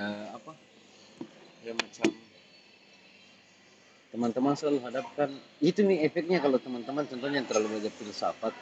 eh, 0.00 0.26
apa? 0.32 0.52
Ya 1.60 1.72
macam 1.76 2.08
teman-teman 4.10 4.54
selalu 4.58 4.78
hadapkan. 4.88 5.30
Itu 5.62 5.84
nih 5.86 6.02
efeknya 6.08 6.42
kalau 6.42 6.58
teman-teman 6.58 7.04
contohnya 7.06 7.44
yang 7.44 7.48
terlalu 7.48 7.78
belajar 7.78 7.92
filsafat. 7.94 8.54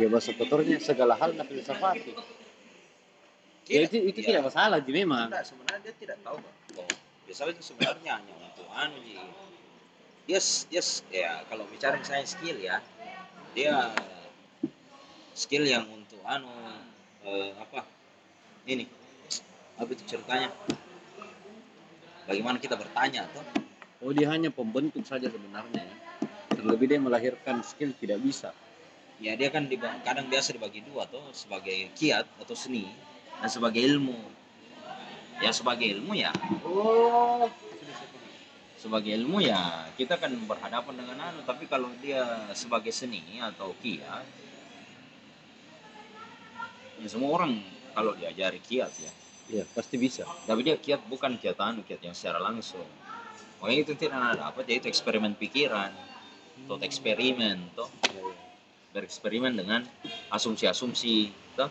Ya 0.00 0.08
bahasa 0.08 0.32
kotornya 0.32 0.80
segala 0.80 1.14
hal 1.20 1.36
nak 1.36 1.46
filsafat. 1.52 2.00
Ya 3.70 3.80
itu 3.86 3.96
itu 4.00 4.20
ya. 4.24 4.26
tidak 4.34 4.42
masalah 4.50 4.82
jadi 4.82 5.06
memang. 5.06 5.30
Tidak, 5.30 5.44
sebenarnya 5.46 5.80
dia 5.86 5.94
tidak 5.94 6.18
tahu 6.26 6.36
Bang. 6.40 6.56
bahwa 6.74 6.92
filsafat 7.28 7.52
itu 7.54 7.64
sebenarnya 7.64 8.10
hanya 8.18 8.34
untuk 8.42 8.66
anu 8.72 8.96
ji. 9.06 9.16
Dia 10.26 10.38
s- 10.40 10.66
dia 10.70 10.82
s- 10.82 11.04
ya 11.12 11.44
kalau 11.46 11.68
bicara 11.70 11.94
misalnya 12.00 12.26
skill 12.26 12.58
ya. 12.58 12.82
Dia 13.52 13.76
skill 15.36 15.64
yang 15.68 15.84
untuk 15.92 16.20
anu 16.24 16.48
eh, 17.22 17.52
apa 17.60 17.86
ini 18.66 18.88
apa 19.82 19.90
itu 19.98 20.04
ceritanya? 20.06 20.48
Bagaimana 22.30 22.56
kita 22.62 22.78
bertanya 22.78 23.26
tuh? 23.34 23.42
Oh 24.02 24.14
dia 24.14 24.30
hanya 24.30 24.54
pembentuk 24.54 25.02
saja 25.02 25.26
sebenarnya 25.26 25.82
ya. 25.82 25.96
Terlebih 26.54 26.86
dia 26.86 27.02
melahirkan 27.02 27.66
skill 27.66 27.90
tidak 27.98 28.22
bisa. 28.22 28.54
Ya 29.18 29.34
dia 29.34 29.50
kan 29.50 29.66
diba- 29.66 29.98
kadang 30.06 30.30
biasa 30.30 30.54
dibagi 30.54 30.86
dua 30.86 31.06
tuh 31.10 31.22
sebagai 31.34 31.90
kiat 31.98 32.26
atau 32.38 32.54
seni 32.54 32.86
dan 33.42 33.50
sebagai 33.50 33.82
ilmu. 33.82 34.18
Ya 35.42 35.50
sebagai 35.50 35.90
ilmu 35.98 36.14
ya. 36.14 36.30
Oh. 36.62 37.50
Sebagai 38.78 39.14
ilmu 39.14 39.42
ya 39.42 39.90
kita 39.94 40.18
kan 40.18 40.34
berhadapan 40.46 40.94
dengan 40.98 41.30
anu 41.30 41.42
tapi 41.46 41.70
kalau 41.70 41.90
dia 42.02 42.50
sebagai 42.50 42.90
seni 42.90 43.22
atau 43.38 43.70
kiat 43.78 44.26
ya 46.98 47.06
semua 47.06 47.30
orang 47.38 47.62
kalau 47.94 48.18
diajari 48.18 48.58
kiat 48.58 48.90
ya 48.98 49.12
ya 49.50 49.64
pasti 49.74 49.96
bisa. 49.98 50.26
Tapi 50.46 50.60
dia 50.62 50.76
kiat 50.78 51.06
bukan 51.06 51.38
kiat 51.38 51.58
anu 51.58 51.82
kiat 51.82 52.02
yang 52.02 52.14
secara 52.14 52.38
langsung. 52.38 52.84
Makanya 53.62 53.80
itu 53.86 53.94
tidak 53.94 54.18
ada 54.18 54.50
apa 54.50 54.66
yaitu 54.66 54.90
eksperimen 54.90 55.38
pikiran 55.38 55.94
atau 56.66 56.76
eksperimen 56.82 57.58
toh. 57.78 57.90
Bereksperimen 58.92 59.56
dengan 59.56 59.80
asumsi-asumsi 60.28 61.32
toh. 61.56 61.70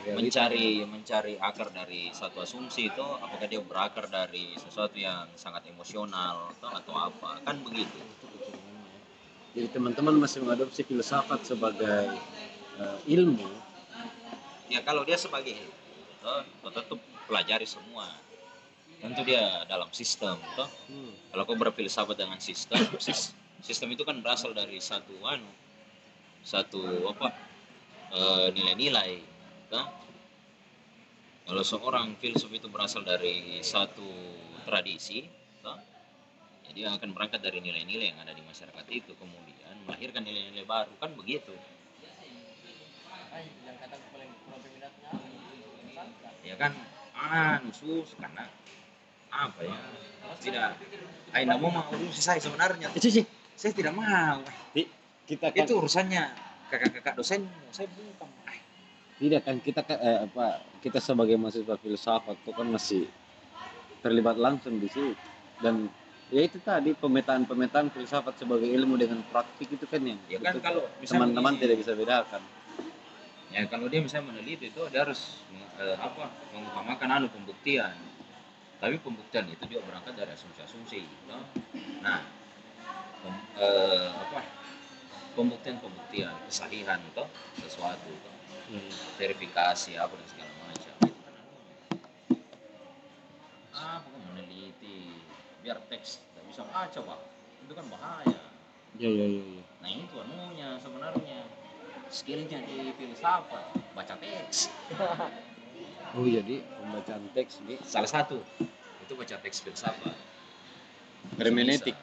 Ya, 0.00 0.16
mencari 0.16 0.80
mencari 0.88 1.36
akar 1.36 1.68
dari 1.76 2.08
satu 2.16 2.40
asumsi 2.40 2.88
itu 2.88 3.04
apakah 3.04 3.44
dia 3.44 3.60
berakar 3.60 4.08
dari 4.08 4.56
sesuatu 4.56 4.96
yang 4.96 5.28
sangat 5.36 5.68
emosional 5.68 6.56
atau 6.56 6.72
atau 6.72 6.94
apa. 6.96 7.44
Kan 7.44 7.60
begitu. 7.60 8.00
Jadi 9.52 9.68
teman-teman 9.76 10.16
masih 10.16 10.40
mengadopsi 10.40 10.86
filsafat 10.86 11.44
sebagai 11.44 12.16
eh, 12.80 12.98
ilmu. 13.12 13.44
ya 14.70 14.80
kalau 14.86 15.02
dia 15.02 15.18
sebagai 15.18 15.58
toh, 16.22 16.42
toh 16.62 16.72
tetap 16.72 16.98
pelajari 17.28 17.66
semua. 17.68 18.06
Tentu 19.00 19.20
dia 19.24 19.64
dalam 19.64 19.88
sistem 19.92 20.36
toh. 20.56 20.68
Kalau 21.30 21.42
kau 21.46 21.56
berfilsafat 21.56 22.16
dengan 22.18 22.38
sistem 22.42 22.80
sis- 23.06 23.34
sistem 23.62 23.88
itu 23.94 24.02
kan 24.08 24.16
berasal 24.24 24.50
dari 24.56 24.78
satu 24.80 25.14
anu 25.24 25.50
satu 26.40 26.80
apa 27.12 27.28
eh, 28.12 28.48
nilai-nilai 28.56 29.10
toh. 29.72 29.86
kalau 31.46 31.64
seorang 31.66 32.14
filsuf 32.22 32.50
itu 32.54 32.70
berasal 32.70 33.02
dari 33.02 33.58
satu 33.60 34.06
tradisi 34.68 35.26
toh, 35.64 35.78
ya 36.66 36.70
dia 36.76 36.86
akan 36.96 37.10
berangkat 37.16 37.40
dari 37.42 37.58
nilai-nilai 37.66 38.06
yang 38.14 38.20
ada 38.22 38.32
di 38.38 38.42
masyarakat 38.44 38.86
itu. 38.92 39.12
Kemudian 39.18 39.74
melahirkan 39.86 40.22
nilai-nilai 40.22 40.66
baru 40.68 40.94
kan 41.02 41.10
begitu 41.18 41.52
ya 46.46 46.54
kan? 46.56 46.72
Anu 47.16 47.70
sus 47.72 48.16
karena 48.16 48.48
apa 49.30 49.60
ya? 49.62 49.76
Tidak. 50.40 50.70
Ayo 51.30 51.42
tidak 51.46 51.58
mau 51.62 51.70
mau 51.70 51.84
urusi 51.94 52.22
saya 52.22 52.42
sebenarnya 52.42 52.90
Itu 52.96 53.08
sih 53.12 53.24
saya 53.54 53.72
tidak 53.76 53.94
mau. 53.94 54.40
Kita 55.28 55.54
kan 55.54 55.62
itu 55.62 55.72
urusannya. 55.78 56.24
Kakak-kakak 56.70 57.14
dosen 57.18 57.50
saya 57.74 57.86
bukan 57.90 58.30
tidak 59.20 59.44
kan 59.44 59.56
kita 59.60 59.84
eh, 60.00 60.24
apa 60.24 60.64
kita 60.80 60.96
sebagai 60.96 61.36
mahasiswa 61.36 61.76
filsafat 61.76 62.40
itu 62.40 62.50
kan 62.56 62.66
masih 62.72 63.04
terlibat 64.00 64.40
langsung 64.40 64.80
di 64.80 64.88
situ. 64.88 65.12
Dan 65.60 65.92
ya 66.32 66.40
itu 66.40 66.56
tadi 66.64 66.96
pemetaan-pemetaan 66.96 67.92
filsafat 67.92 68.40
sebagai 68.40 68.64
ilmu 68.64 68.96
dengan 68.96 69.20
praktik 69.28 69.76
itu 69.76 69.84
kan 69.84 70.00
yang 70.00 70.16
ya 70.24 70.40
kan 70.40 70.56
kalau 70.64 70.88
teman-teman 71.04 71.60
tidak 71.60 71.84
bisa 71.84 71.92
bedakan. 71.92 72.40
Ya 73.50 73.66
kalau 73.66 73.90
dia 73.90 73.98
misalnya 73.98 74.30
meneliti 74.30 74.70
itu 74.70 74.82
dia 74.94 75.02
harus 75.02 75.42
eh, 75.78 75.96
apa 75.98 76.30
mengutamakan 76.54 77.08
anu 77.10 77.26
pembuktian 77.34 77.94
tapi 78.80 78.96
pembuktian 79.02 79.44
itu 79.50 79.60
juga 79.68 79.82
berangkat 79.90 80.14
dari 80.16 80.32
asumsi-asumsi 80.32 81.04
toh. 81.26 81.42
nah 82.00 82.22
pem- 83.20 83.46
eh, 83.58 84.08
apa 84.14 84.40
pembuktian-pembuktian 85.34 86.32
kesahihan 86.46 87.02
toh 87.12 87.26
sesuatu 87.58 88.10
toh. 88.22 88.34
verifikasi 89.18 89.98
apa 89.98 90.14
dan 90.14 90.26
segala 90.30 90.52
macam 90.62 90.94
itu 91.02 91.20
kan 91.26 91.34
ah 93.74 93.98
bukan 94.06 94.20
meneliti 94.30 95.10
biar 95.60 95.82
teks 95.90 96.22
tidak 96.30 96.44
bisa 96.46 96.62
baca 96.70 96.98
pak 97.02 97.20
itu 97.66 97.72
kan 97.74 97.86
bahaya 97.90 98.42
Iya 98.94 99.06
iya 99.10 99.26
iya. 99.26 99.42
iya. 99.58 99.62
nah 99.82 99.88
itu 99.90 100.14
anunya 100.18 100.68
sebenarnya 100.78 101.38
skillnya 102.10 102.58
di 102.60 102.90
filsafat 102.92 103.64
baca 103.94 104.14
teks. 104.18 104.68
Oh 106.10 106.26
jadi 106.26 106.66
pembacaan 106.74 107.22
teks 107.30 107.62
di 107.62 107.78
salah 107.86 108.10
satu? 108.10 108.42
Itu 108.98 109.14
baca 109.14 109.38
teks 109.38 109.62
filsafat 109.62 110.18
hermeneutik. 111.38 111.94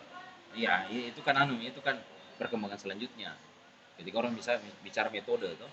iya 0.55 0.87
i- 0.87 1.11
itu 1.11 1.19
kan 1.19 1.35
anu 1.35 1.59
itu 1.59 1.83
kan 1.83 1.99
perkembangan 2.39 2.79
selanjutnya. 2.79 3.35
Ketika 3.99 4.15
orang 4.17 4.31
bisa 4.31 4.55
bicara 4.79 5.11
metode 5.11 5.51
tuh 5.53 5.71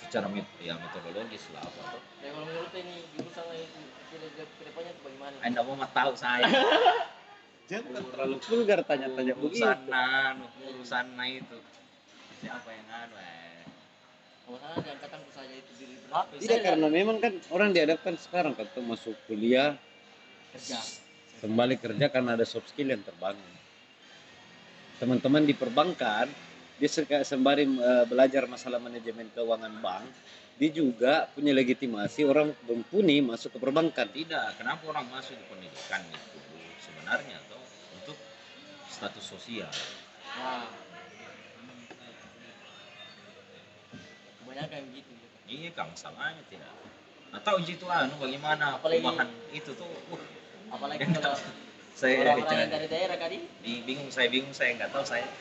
secara 0.00 0.24
met 0.26 0.48
ya 0.56 0.78
metodologis 0.78 1.50
lah 1.50 1.60
apa 1.60 1.80
tuh 1.90 2.00
Ya 2.22 2.32
kalau 2.32 2.46
menurut 2.48 2.72
ini 2.72 3.04
jurusan 3.12 3.44
itu 3.52 3.80
ke 4.32 4.42
ke 4.46 4.62
depannya 4.64 4.90
tuh 4.96 5.02
bagaimana? 5.04 5.36
anda 5.44 5.60
mau 5.60 5.76
mah 5.76 5.90
tahu 5.92 6.12
saya. 6.16 6.48
Jangan 7.68 7.92
terlalu 8.08 8.36
vulgar 8.40 8.80
tanya-tanya 8.82 9.34
begitu. 9.34 9.60
urusan 9.60 9.78
anu 9.90 10.46
urusan 10.64 11.06
nah 11.12 11.28
itu 11.28 11.58
siapa 12.42 12.68
yang 12.68 12.88
anu 12.90 13.16
eh 13.16 13.64
Kalau 14.46 14.58
sana 14.62 14.78
di 14.78 14.90
angkatanku 14.94 15.30
saja 15.34 15.54
itu 15.58 15.72
diri 15.74 15.94
berapa? 16.06 16.30
Tidak 16.38 16.60
karena 16.62 16.86
memang 16.86 17.16
kan 17.18 17.34
orang 17.50 17.74
dihadapkan 17.74 18.14
sekarang 18.14 18.54
kan 18.54 18.70
tuh 18.70 18.84
masuk 18.86 19.18
kuliah 19.26 19.74
kerja. 20.54 20.78
kembali 21.42 21.74
kerja 21.82 22.06
karena 22.14 22.38
ada 22.38 22.46
soft 22.46 22.70
skill 22.70 22.94
yang 22.94 23.02
terbangun. 23.02 23.54
Teman-teman 25.02 25.42
di 25.42 25.54
perbankan 25.58 26.30
dia 26.78 26.88
sembari 27.24 27.64
eh, 27.66 28.04
belajar 28.06 28.46
masalah 28.46 28.78
manajemen 28.78 29.32
keuangan 29.34 29.82
bank, 29.82 30.06
dia 30.60 30.70
juga 30.72 31.28
punya 31.32 31.52
legitimasi 31.56 32.24
orang 32.24 32.52
mumpuni 32.64 33.20
masuk 33.24 33.56
ke 33.56 33.58
perbankan. 33.60 34.08
tidak 34.12 34.56
kenapa 34.56 34.88
orang 34.88 35.04
masuk 35.12 35.36
di 35.36 35.44
pendidikan 35.48 36.00
itu 36.08 36.38
sebenarnya 36.80 37.36
tuh 37.48 37.64
untuk 38.00 38.16
status 38.88 39.24
sosial 39.24 39.72
Nah. 44.56 44.64
Kebanyakan 44.64 44.82
gitu. 44.96 45.12
iya 45.46 45.68
kan 45.76 45.92
masalahnya 45.92 46.40
tidak 46.48 46.72
atau 47.28 47.60
uji 47.60 47.76
itu 47.76 47.84
anu 47.92 48.16
bagaimana 48.16 48.80
Apalagi- 48.80 49.04
perubahan 49.04 49.28
itu 49.52 49.70
tuh 49.76 49.84
uh, 49.84 50.22
Apalagi 50.72 51.04
kalau 51.12 51.36
saya 51.96 52.24
orang-orang 52.24 52.68
yang 52.68 52.72
dari 52.72 52.88
daerah 52.88 53.16
kali. 53.16 53.38
Bi- 53.60 53.84
bingung 53.84 54.08
saya 54.08 54.32
bingung 54.32 54.56
saya 54.56 54.72
nggak 54.80 54.90
tahu 54.96 55.04
saya 55.04 55.28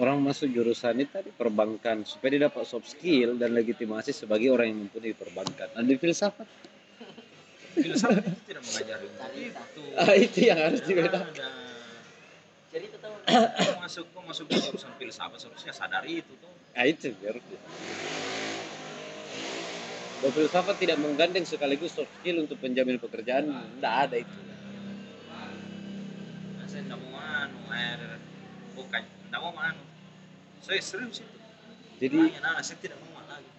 Orang 0.00 0.24
masuk 0.24 0.48
jurusan 0.48 1.04
itu 1.04 1.12
tadi 1.12 1.28
perbankan 1.32 2.00
supaya 2.08 2.32
dia 2.32 2.48
dapat 2.48 2.64
soft 2.64 2.88
skill 2.88 3.36
dan 3.36 3.52
legitimasi 3.52 4.16
sebagai 4.16 4.48
orang 4.48 4.72
yang 4.72 4.78
mumpuni 4.88 5.12
di 5.12 5.16
perbankan. 5.16 5.68
Nah 5.76 5.84
di 5.84 6.00
filsafat 6.00 6.48
filsafat 7.76 8.24
itu 8.24 8.40
tidak 8.48 8.62
mengajari 8.64 9.08
itu 9.52 9.80
ah, 9.92 10.14
itu 10.16 10.38
yang 10.48 10.58
harus 10.64 10.80
dibedakan. 10.80 11.28
Jadi 12.72 12.86
tahu. 12.88 13.14
Kau 13.20 13.76
masuk 13.84 14.06
masuk 14.26 14.46
di 14.48 14.56
jurusan 14.58 14.92
filsafat 14.98 15.38
seharusnya 15.42 15.72
sadari 15.74 16.22
itu 16.22 16.32
tuh. 16.38 16.52
Ah, 16.72 16.88
itu 16.88 17.12
biar 17.18 17.36
Bahwa 20.22 20.32
filsafat 20.38 20.76
tidak 20.78 20.98
menggandeng 21.02 21.42
sekaligus 21.42 21.98
soft 21.98 22.10
skill 22.22 22.46
untuk 22.46 22.56
penjamin 22.62 22.96
pekerjaan, 22.96 23.50
tidak 23.50 23.94
ada 24.06 24.16
itu. 24.22 24.38
Nah, 26.54 26.66
saya 26.70 26.82
nggak 26.86 27.00
mau 27.02 27.18
anu 27.18 27.58
bukan 28.78 29.02
nggak 29.02 29.40
mau 29.42 29.54
anu. 29.58 29.82
Saya 30.62 30.78
serius 30.78 31.26
itu. 31.26 31.38
Jadi 32.02 32.38
nah, 32.38 32.62
saya 32.62 32.78
tidak 32.78 32.98
mau 33.02 33.18
lagi. 33.26 33.50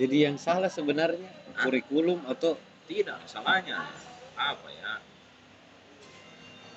Jadi 0.00 0.16
yang 0.26 0.36
salah 0.38 0.70
sebenarnya 0.70 1.30
kurikulum 1.54 2.22
atau 2.26 2.58
tidak 2.90 3.22
salahnya. 3.30 3.86
Apa 4.34 4.68
ya? 4.74 4.98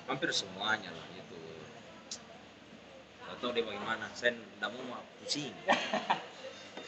Hampir 0.06 0.30
semuanya 0.30 0.92
lah 0.92 1.06
itu 1.16 1.36
atau 3.34 3.50
dia 3.50 3.62
bagaimana 3.62 4.06
saya 4.12 4.32
tidak 4.32 4.70
mau 4.72 5.02
pusing 5.18 5.52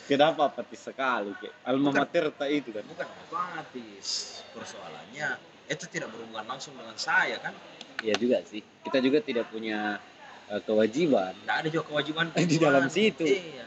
Kenapa 0.06 0.46
apatis 0.46 0.86
sekali? 0.86 1.34
Kek? 1.34 1.50
Alma 1.66 1.90
Bukan. 1.90 1.98
mater 1.98 2.24
tak 2.30 2.46
itu 2.48 2.70
kan? 2.70 2.86
bukan 2.86 3.08
otomatis 3.20 4.06
persoalannya 4.50 5.34
itu 5.66 5.84
tidak 5.88 6.08
berhubungan 6.08 6.46
langsung 6.46 6.78
dengan 6.78 6.94
saya 6.94 7.42
kan 7.42 7.50
Iya 7.96 8.14
juga 8.14 8.38
sih. 8.44 8.60
Kita 8.84 9.00
juga 9.00 9.18
tidak 9.18 9.48
punya 9.48 9.98
eh, 10.46 10.62
kewajiban 10.62 11.34
tidak 11.42 11.56
ada 11.58 11.68
juga 11.68 11.84
kewajiban 11.86 12.24
Di 12.38 12.56
dalam 12.56 12.86
situ. 12.86 13.26
iya 13.26 13.66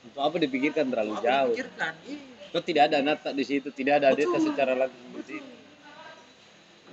untuk 0.00 0.22
apa 0.22 0.36
dipikirkan 0.38 0.86
terlalu 0.86 1.14
Apa 1.14 1.24
jauh. 1.24 1.52
dipikirkan 1.52 1.92
iya 2.06 2.22
Kok 2.48 2.64
tidak 2.64 2.82
ada 2.88 2.98
nata 3.02 3.28
di 3.28 3.44
situ, 3.44 3.68
tidak 3.70 4.00
ada 4.00 4.16
data 4.16 4.38
secara 4.38 4.72
langsung 4.72 5.12
di 5.12 5.24
situ. 5.26 5.52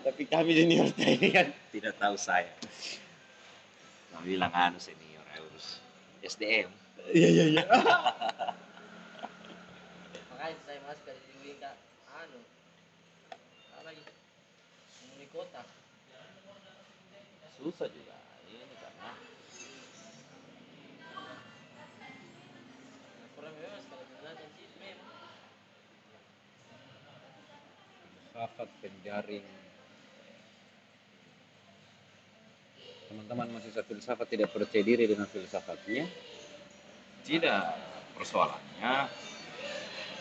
Tapi 0.01 0.21
kami 0.25 0.51
junior 0.51 0.89
ini 1.15 1.29
kan 1.29 1.47
tidak 1.69 1.93
tahu 1.95 2.17
saya 2.17 2.49
Kami 4.15 4.39
bilang 4.39 4.55
anu 4.55 4.79
senior 4.79 5.27
harus 5.35 5.83
SDM 6.23 6.71
Iya 7.11 7.29
iya 7.29 7.45
iya. 7.53 7.63
Makanya 10.33 10.57
saya 10.65 10.79
masuk 10.89 11.05
dari 11.05 11.21
tinggi 11.29 11.51
ke 11.61 11.69
anu. 12.09 12.41
Apa 13.75 13.81
lagi? 13.85 14.01
Menghuni 15.05 15.27
kota. 15.29 15.61
susah 17.55 17.87
juga 17.87 18.17
ini 18.51 18.75
karena 18.77 19.09
kurang 23.37 23.55
kalau 23.57 24.05
memang. 24.81 25.11
Filsafat 28.35 28.69
penjaring. 28.83 29.47
Teman-teman 33.15 33.47
mahasiswa 33.55 33.79
filsafat 33.79 34.27
tidak 34.27 34.51
percaya 34.51 34.83
diri 34.83 35.07
dengan 35.07 35.23
filsafatnya. 35.23 36.03
tidak 37.23 37.79
persoalannya 38.11 39.07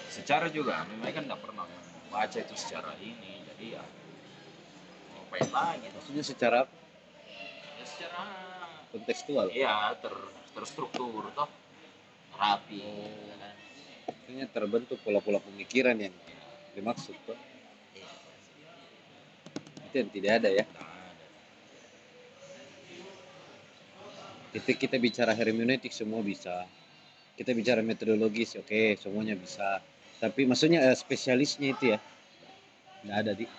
secara 0.08 0.46
juga 0.46 0.86
memang 0.86 1.10
kan 1.10 1.26
tidak 1.26 1.42
pernah 1.42 1.66
membaca 1.66 2.38
itu 2.38 2.54
secara 2.54 2.94
ini 3.02 3.42
jadi 3.50 3.76
ya 3.76 3.84
mau 5.10 5.26
apa 5.26 5.74
lagi 5.74 5.90
Maksudnya 5.90 6.22
secara 6.22 6.70
ya 7.76 7.84
secara 7.84 8.22
kontekstual. 8.94 9.50
iya 9.50 9.90
ter 9.98 10.14
terstruktur 10.54 11.34
toh 11.34 11.50
rapi 12.38 12.78
ya 12.78 13.34
kan? 13.42 13.54
Maksudnya 14.06 14.46
terbentuk 14.54 15.02
pola-pola 15.02 15.42
pemikiran 15.42 15.98
yang 15.98 16.14
dimaksud 16.78 17.18
tuh. 17.26 17.34
Iya, 17.92 18.08
Itu 19.90 19.94
yang 19.98 20.10
tidak 20.14 20.32
ada 20.40 20.48
ya. 20.54 20.64
tidak 20.64 20.93
Ketika 24.54 24.86
kita 24.86 24.96
bicara 25.02 25.34
hermeneutik 25.34 25.90
semua 25.90 26.22
bisa. 26.22 26.62
Kita 27.34 27.50
bicara 27.50 27.82
metodologis, 27.82 28.54
oke, 28.54 28.94
semuanya 29.02 29.34
bisa. 29.34 29.82
Tapi 30.22 30.46
maksudnya 30.46 30.78
eh, 30.86 30.94
spesialisnya 30.94 31.74
itu 31.74 31.84
ya, 31.90 31.98
nggak 33.02 33.18
ada 33.26 33.32
di. 33.34 33.50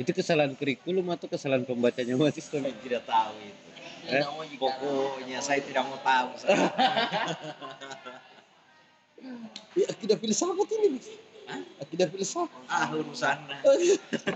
Itu 0.00 0.10
kesalahan 0.16 0.56
kurikulum 0.56 1.06
atau 1.12 1.28
kesalahan 1.28 1.68
pembacanya 1.68 2.16
mahasiswa? 2.16 2.58
saya 2.64 2.74
tidak 2.80 3.04
tahu 3.04 3.36
itu 3.44 3.64
Eh, 4.04 4.20
Tidak 4.20 4.60
pokoknya 4.60 5.38
saya 5.40 5.64
tidak 5.64 5.84
mau 5.88 6.00
tahu 6.00 6.28
saya. 6.36 6.56
Ya, 9.74 9.88
akidah 9.88 10.20
filsafat 10.20 10.68
ini, 10.76 11.00
Mas. 11.00 11.08
Hah? 11.48 11.60
Akidah 11.80 12.12
filsafat. 12.12 12.60
ah 12.68 12.92
urusan 12.92 13.36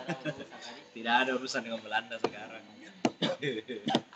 tidak 0.96 1.14
ada 1.14 1.30
urusan 1.36 1.60
dengan 1.60 1.80
Belanda 1.84 2.16
sekarang 2.24 2.64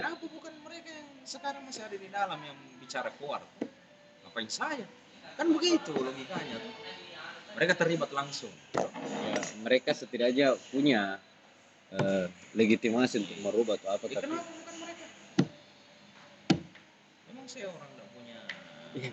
Kenapa 0.00 0.24
bukan 0.32 0.54
mereka 0.64 0.88
yang 0.96 1.08
sekarang 1.28 1.62
masih 1.68 1.84
ada 1.84 1.96
di 2.00 2.08
dalam 2.08 2.40
yang 2.40 2.56
bicara 2.80 3.12
keluar? 3.20 3.44
Ngapain 4.24 4.48
saya? 4.48 4.88
Kan 5.36 5.52
begitu 5.52 5.92
logikanya. 5.92 6.56
Mereka 7.52 7.76
terlibat 7.76 8.08
langsung. 8.16 8.48
Ya, 8.72 9.44
mereka 9.60 9.92
setidaknya 9.92 10.56
punya 10.72 11.20
eh, 11.92 12.32
legitimasi 12.56 13.20
untuk 13.20 13.38
merubah 13.44 13.76
atau 13.76 13.92
apa, 13.92 14.04
Ya, 14.08 14.24
tapi 14.24 14.32
kenapa 14.32 14.48
bukan 14.48 14.74
mereka? 14.80 15.04
Memang 17.28 17.46
saya 17.50 17.66
orang 17.68 17.90
tidak 17.92 18.08
punya. 18.16 18.38
Iya. 18.96 19.12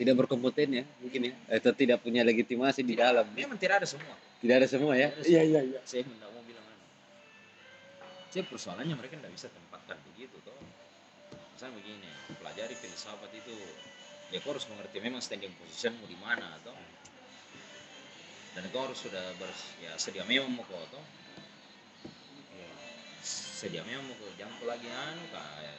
tidak 0.00 0.14
berkompeten 0.16 0.68
ya, 0.78 0.84
mungkin 1.02 1.20
ya. 1.26 1.32
Atau 1.50 1.74
tidak 1.74 1.98
punya 2.06 2.22
legitimasi 2.22 2.86
di 2.86 2.94
dalam. 2.94 3.26
Memang 3.34 3.58
tidak 3.58 3.82
ada 3.82 3.88
semua. 3.90 4.14
Tidak 4.38 4.54
ada 4.62 4.68
semua 4.70 4.94
ya. 4.94 5.10
Iya, 5.26 5.42
iya, 5.42 5.60
iya. 5.74 5.80
Saya 5.82 6.06
tidak 6.06 6.30
mau. 6.30 6.39
Saya 8.30 8.46
persoalannya 8.46 8.94
mereka 8.94 9.18
tidak 9.18 9.34
bisa 9.34 9.50
tempatkan 9.50 9.98
begitu 10.14 10.38
toh. 10.46 10.54
Misalnya 11.58 11.74
begini, 11.82 12.10
pelajari 12.38 12.78
filsafat 12.78 13.30
itu 13.34 13.54
ya 14.30 14.38
kau 14.38 14.54
harus 14.54 14.70
mengerti 14.70 15.02
memang 15.02 15.18
standing 15.18 15.50
positionmu 15.58 16.06
di 16.06 16.14
mana 16.22 16.46
toh. 16.62 16.78
Dan 18.54 18.70
kau 18.70 18.86
harus 18.86 19.02
sudah 19.02 19.34
bers, 19.34 19.74
ya 19.82 19.98
sedia 19.98 20.22
memang 20.22 20.54
mau 20.54 20.62
kau 20.62 20.78
toh. 20.94 21.02
Iya. 22.54 22.70
Sedia 23.26 23.82
memang 23.82 24.06
mau 24.06 24.14
kau 24.14 24.30
jangan 24.38 24.62
lagi 24.62 24.86
anu 24.86 25.24
kayak 25.34 25.78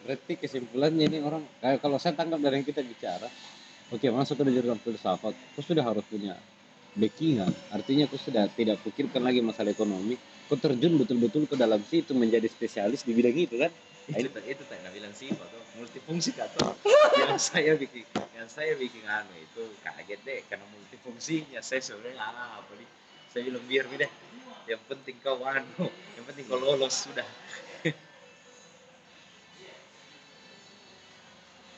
Berarti 0.00 0.32
kesimpulannya 0.40 1.04
ini 1.12 1.18
orang 1.20 1.44
kayak 1.60 1.80
kalau 1.84 2.00
saya 2.00 2.16
tangkap 2.16 2.40
dari 2.40 2.60
yang 2.60 2.68
kita 2.68 2.80
bicara, 2.80 3.28
oke 3.92 4.06
masuk 4.08 4.40
ke 4.40 4.48
jurusan 4.48 4.80
filsafat, 4.80 5.32
kau 5.56 5.64
sudah 5.64 5.84
harus 5.84 6.04
punya 6.08 6.36
backingan. 6.96 7.52
Artinya 7.72 8.08
kau 8.08 8.16
sudah 8.16 8.48
tidak 8.52 8.80
pikirkan 8.80 9.20
lagi 9.20 9.44
masalah 9.44 9.72
ekonomi, 9.72 10.16
kau 10.50 10.58
terjun 10.58 10.98
betul-betul 10.98 11.46
ke 11.46 11.54
dalam 11.54 11.78
situ 11.86 12.10
menjadi 12.10 12.50
spesialis 12.50 13.06
di 13.06 13.14
bidang 13.14 13.38
itu 13.38 13.54
kan? 13.54 13.70
itu 14.10 14.26
itu 14.26 14.62
tak 14.66 14.82
nak 14.82 14.90
bilang 14.90 15.14
sifat 15.14 15.46
toh 15.46 15.62
multifungsi 15.78 16.34
atau 16.34 16.74
yang 17.14 17.38
saya 17.38 17.78
bikin 17.78 18.02
yang 18.34 18.50
saya 18.50 18.74
bikin 18.74 19.06
anu 19.06 19.30
itu 19.38 19.62
kaget 19.86 20.18
deh 20.26 20.40
karena 20.50 20.66
multifungsinya. 20.74 21.62
Saya 21.62 21.78
sebenarnya 21.78 22.18
ah, 22.18 22.58
apa 22.58 22.72
nih 22.74 22.88
saya 23.30 23.46
bilang 23.46 23.64
biar 23.70 23.86
deh. 23.86 24.10
Yang 24.66 24.82
penting 24.90 25.16
kau 25.22 25.38
anu 25.46 25.86
yang 26.18 26.24
penting 26.26 26.44
kau 26.50 26.58
lolos 26.58 27.06
sudah. 27.06 27.28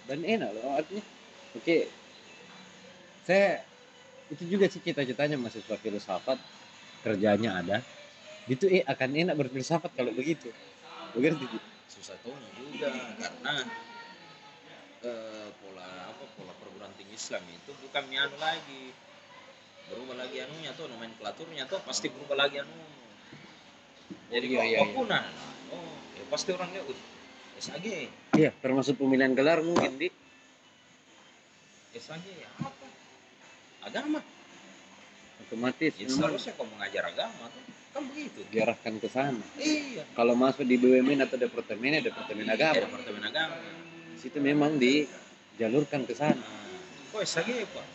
Dan 0.09 0.25
enak 0.25 0.51
loh 0.57 0.73
artinya. 0.73 1.05
Oke, 1.53 1.85
saya 3.29 3.61
itu 4.33 4.49
juga 4.49 4.67
sih 4.73 4.81
cita-citanya 4.81 5.37
mahasiswa 5.37 5.77
filsafat. 5.77 6.41
Kerjanya 7.05 7.61
ada. 7.61 7.77
Itu 8.50 8.67
eh, 8.67 8.83
akan 8.83 9.11
enak 9.15 9.35
berfilsafat 9.39 9.94
kalau 9.94 10.11
begitu. 10.11 10.50
Begitu. 11.14 11.47
Susah 11.87 12.19
tuh 12.26 12.35
juga 12.59 12.90
karena 13.21 13.55
eh, 15.07 15.49
pola 15.62 15.88
apa 16.11 16.25
pola 16.35 16.52
perguruan 16.59 16.90
tinggi 16.99 17.14
Islam 17.14 17.43
itu 17.47 17.71
bukan 17.87 18.02
anu 18.11 18.37
lagi. 18.43 18.90
Berubah 19.93 20.16
lagi 20.26 20.37
anunya 20.43 20.73
tuh 20.75 20.90
nomenklaturnya 20.90 21.69
tuh 21.71 21.78
pasti 21.87 22.11
berubah 22.11 22.49
lagi 22.49 22.64
anu. 22.64 22.83
Jadi 24.33 24.47
iya, 24.49 24.59
kok 24.59 24.66
iya, 24.66 24.78
kok 24.81 24.88
iya. 24.88 24.97
punah? 24.97 25.25
Oh 25.71 25.95
ya 26.19 26.25
pasti 26.33 26.50
orangnya 26.50 26.83
uh 26.83 27.00
SAG 27.62 27.87
Iya, 28.35 28.50
termasuk 28.59 28.99
pemilihan 28.99 29.38
gelar 29.38 29.62
mungkin 29.62 29.95
di 30.00 30.11
SAG 31.95 32.26
ya 32.26 32.50
apa 32.59 32.87
agama. 33.87 34.21
Otomatis 35.47 35.93
ya, 35.95 36.09
seharusnya 36.11 36.57
kau 36.59 36.66
mengajar 36.66 37.07
agama 37.12 37.47
tuh 37.52 37.82
kan 37.92 38.02
begitu 38.08 38.40
diarahkan 38.49 38.94
ke 38.96 39.08
sana. 39.08 39.44
iya 39.56 40.02
Kalau 40.12 40.32
masuk 40.32 40.64
di 40.64 40.76
BUMN 40.76 41.22
atau 41.22 41.37
departemen 41.37 42.00
departemen 42.00 42.44
Iya, 42.44 42.56
agama, 42.56 42.80
departemen 42.88 43.22
agama 43.22 43.54
situ 44.16 44.38
memang 44.38 44.76
dijalurkan 44.76 46.06
ke 46.06 46.14
sana. 46.16 46.38
nah, 46.38 46.78
kok 47.11 47.22
SAG 47.22 47.49
pak 47.68 47.87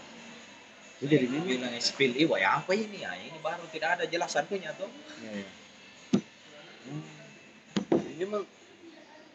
Itu 0.98 1.06
jadi 1.08 1.26
memang. 1.26 1.46
bilang 1.46 1.74
spill 1.78 2.14
iwa 2.14 2.38
ya 2.38 2.58
apa 2.58 2.74
ini 2.74 3.02
ya 3.02 3.14
ini 3.16 3.38
baru 3.38 3.66
tidak 3.70 3.98
ada 3.98 4.04
jelasannya 4.06 4.70
tuh 4.76 4.90
Iya, 5.22 5.32
iya. 5.42 5.50
Hmm. 6.88 7.04
Ini 8.18 8.24
memang 8.24 8.44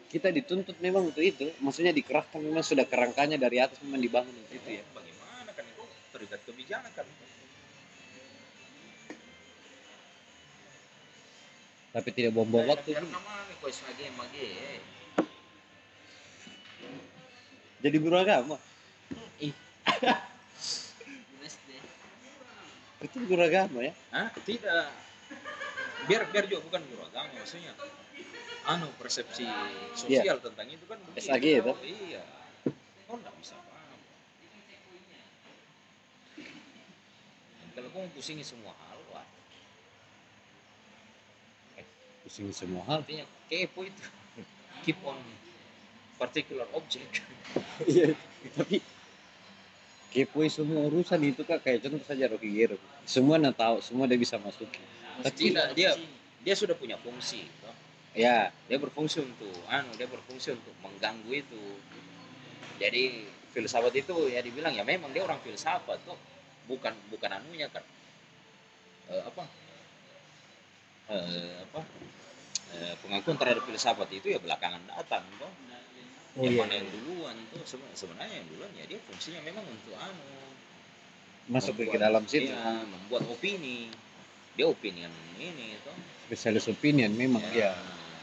kita 0.07 0.29
dituntut 0.29 0.77
memang 0.77 1.09
untuk 1.09 1.25
itu, 1.25 1.49
maksudnya 1.57 1.89
dikerahkan 1.89 2.37
memang 2.37 2.61
sudah 2.61 2.85
kerangkanya 2.85 3.33
dari 3.35 3.57
atas 3.57 3.81
memang 3.81 3.97
dibangun 3.97 4.29
itu 4.47 4.69
ya. 4.69 4.83
bagaimana 4.93 5.49
kan 5.51 5.65
itu 5.65 5.83
terikat 6.13 6.39
kebijakan 6.45 7.05
Tapi 11.93 12.09
tidak 12.09 12.33
buang-buang 12.33 12.73
waktu. 12.73 12.97
biar 12.97 13.05
nama 13.05 13.45
kok 13.61 13.69
SAG 13.69 14.01
mage 14.17 14.49
Jadi 17.83 17.97
guru 17.99 18.15
agama. 18.17 18.57
USD. 21.37 21.69
Itu 23.05 23.17
guru 23.27 23.43
agama 23.45 23.77
ya. 23.83 23.93
Hah? 24.09 24.31
tidak 24.41 24.89
biar 26.03 26.27
biar 26.27 26.43
juga 26.51 26.61
bukan 26.67 26.81
guru 26.83 27.01
agama 27.07 27.31
maksudnya 27.31 27.71
anu 28.67 28.87
persepsi 28.99 29.47
sosial 29.95 30.39
tentang 30.43 30.67
itu 30.67 30.83
kan 30.83 30.99
begitu. 30.99 31.27
SAG 31.31 31.45
itu? 31.47 31.73
iya 31.87 32.23
kau 33.07 33.15
nggak 33.15 33.35
bisa 33.39 33.55
paham 33.55 33.99
kalau 37.71 37.89
kau 37.91 38.01
mau 38.03 38.11
pusingi 38.11 38.43
semua 38.43 38.75
hal 38.75 38.92
pusing 42.33 42.49
semua 42.49 42.81
hal. 42.89 43.05
Artinya 43.05 43.29
kepo 43.45 43.85
itu. 43.85 44.01
Keep 44.89 44.97
on 45.05 45.21
particular 46.17 46.65
object. 46.73 47.21
Iya 47.85 48.17
tapi 48.57 48.81
kepoin 50.09 50.49
semua 50.49 50.89
urusan 50.89 51.21
itu 51.21 51.45
kak. 51.45 51.61
Kayak 51.61 51.85
contoh 51.85 52.01
saja 52.01 52.25
Rocky 52.25 52.49
Gerung. 52.49 52.81
Semua 53.05 53.37
nak 53.37 53.53
tahu 53.53 53.77
semua 53.85 54.09
dia 54.09 54.17
bisa 54.17 54.41
masuk 54.41 54.65
tapi 55.21 55.53
tidak 55.53 55.77
dia 55.77 55.93
dia 56.41 56.55
sudah 56.57 56.73
punya 56.73 56.97
fungsi 56.97 57.45
toh. 57.61 57.69
ya. 58.17 58.49
Dia 58.65 58.77
berfungsi 58.81 59.21
untuk 59.21 59.53
anu 59.69 59.93
dia 59.93 60.09
berfungsi 60.09 60.57
untuk 60.57 60.73
mengganggu 60.81 61.29
itu. 61.29 61.61
Jadi 62.81 63.29
filsafat 63.53 63.93
itu 63.93 64.33
ya 64.33 64.41
dibilang 64.41 64.73
ya 64.73 64.81
memang 64.81 65.13
dia 65.13 65.21
orang 65.21 65.37
filsafat 65.45 66.01
tuh 66.09 66.17
bukan 66.65 66.97
bukan 67.13 67.37
anunya 67.37 67.69
kan 67.69 67.85
Eh, 69.03 69.19
apa? 69.19 69.43
Eh, 71.11 71.53
apa 71.67 71.83
pengakuan 72.99 73.35
terhadap 73.35 73.63
filsafat 73.63 74.09
itu 74.11 74.27
ya 74.29 74.39
belakangan 74.39 74.81
datang 74.87 75.25
toh 75.37 75.51
Oh, 76.33 76.41
yang 76.41 76.57
iya. 76.57 76.61
mana 76.65 76.73
yang 76.73 76.89
duluan 76.89 77.37
tuh 77.47 77.61
Seben- 77.63 77.93
sebenarnya 77.93 78.41
yang 78.41 78.47
duluan 78.49 78.71
ya 78.73 78.85
dia 78.85 78.97
fungsinya 78.99 79.37
memang 79.43 79.61
untuk 79.63 79.93
anu 79.93 80.25
masuk 81.45 81.73
ke 81.75 81.85
membuat- 81.85 82.01
dalam 82.01 82.23
situ 82.25 82.49
iya, 82.49 82.81
membuat 82.81 83.23
opini 83.27 83.93
dia 84.53 84.65
opinion 84.65 85.13
ini 85.35 85.77
toh 85.81 85.93
spesialis 86.25 86.65
opinion 86.67 87.13
memang 87.13 87.45
Ya. 87.51 87.69
ya 87.69 87.71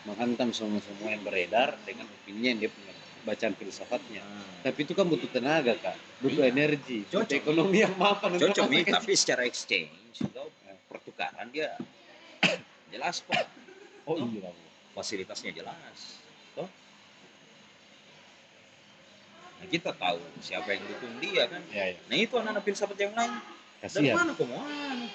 menghantam 0.02 0.50
semua 0.50 0.80
semua 0.80 1.12
yang 1.12 1.23
beredar 1.23 1.78
dengan 1.80 2.11
opininya 2.11 2.49
yang 2.50 2.61
dia 2.61 2.71
punya 2.73 2.90
bacaan 3.23 3.54
filsafatnya 3.54 4.23
Hmm. 4.23 4.59
tapi 4.64 4.78
itu 4.83 4.92
kan 4.92 5.07
butuh 5.07 5.28
tenaga 5.28 5.76
kak 5.76 5.95
butuh 6.19 6.42
Iya. 6.42 6.50
energi 6.50 7.04
butuh 7.04 7.23
Cocok. 7.23 7.37
ekonomi 7.37 7.78
yang 7.78 7.95
mapan 7.95 8.30
cocok 8.35 8.66
nih 8.66 8.90
tapi 8.90 9.12
secara 9.14 9.42
exchange 9.45 9.92
atau 10.25 10.50
pertukaran 10.88 11.47
dia 11.49 11.78
jelas 12.90 13.23
kok 13.23 13.38
oh 14.11 14.26
iya 14.35 14.50
fasilitasnya 14.97 15.55
jelas 15.55 15.99
toh. 16.59 16.67
Nah, 19.61 19.67
kita 19.71 19.95
tahu 19.95 20.19
siapa 20.43 20.73
yang 20.75 20.83
dukung 20.88 21.14
dia 21.23 21.47
kan? 21.47 21.62
Ya 21.71 21.95
ya 21.95 21.99
nah 22.11 22.17
itu 22.19 22.35
anak-anak 22.35 22.62
filsafat 22.67 22.99
yang 22.99 23.14
lain. 23.14 23.33
Dari 23.81 23.87
kasihan 23.87 24.17
mana 24.19 24.33
kamu? 24.35 24.55
Anu. 24.59 25.07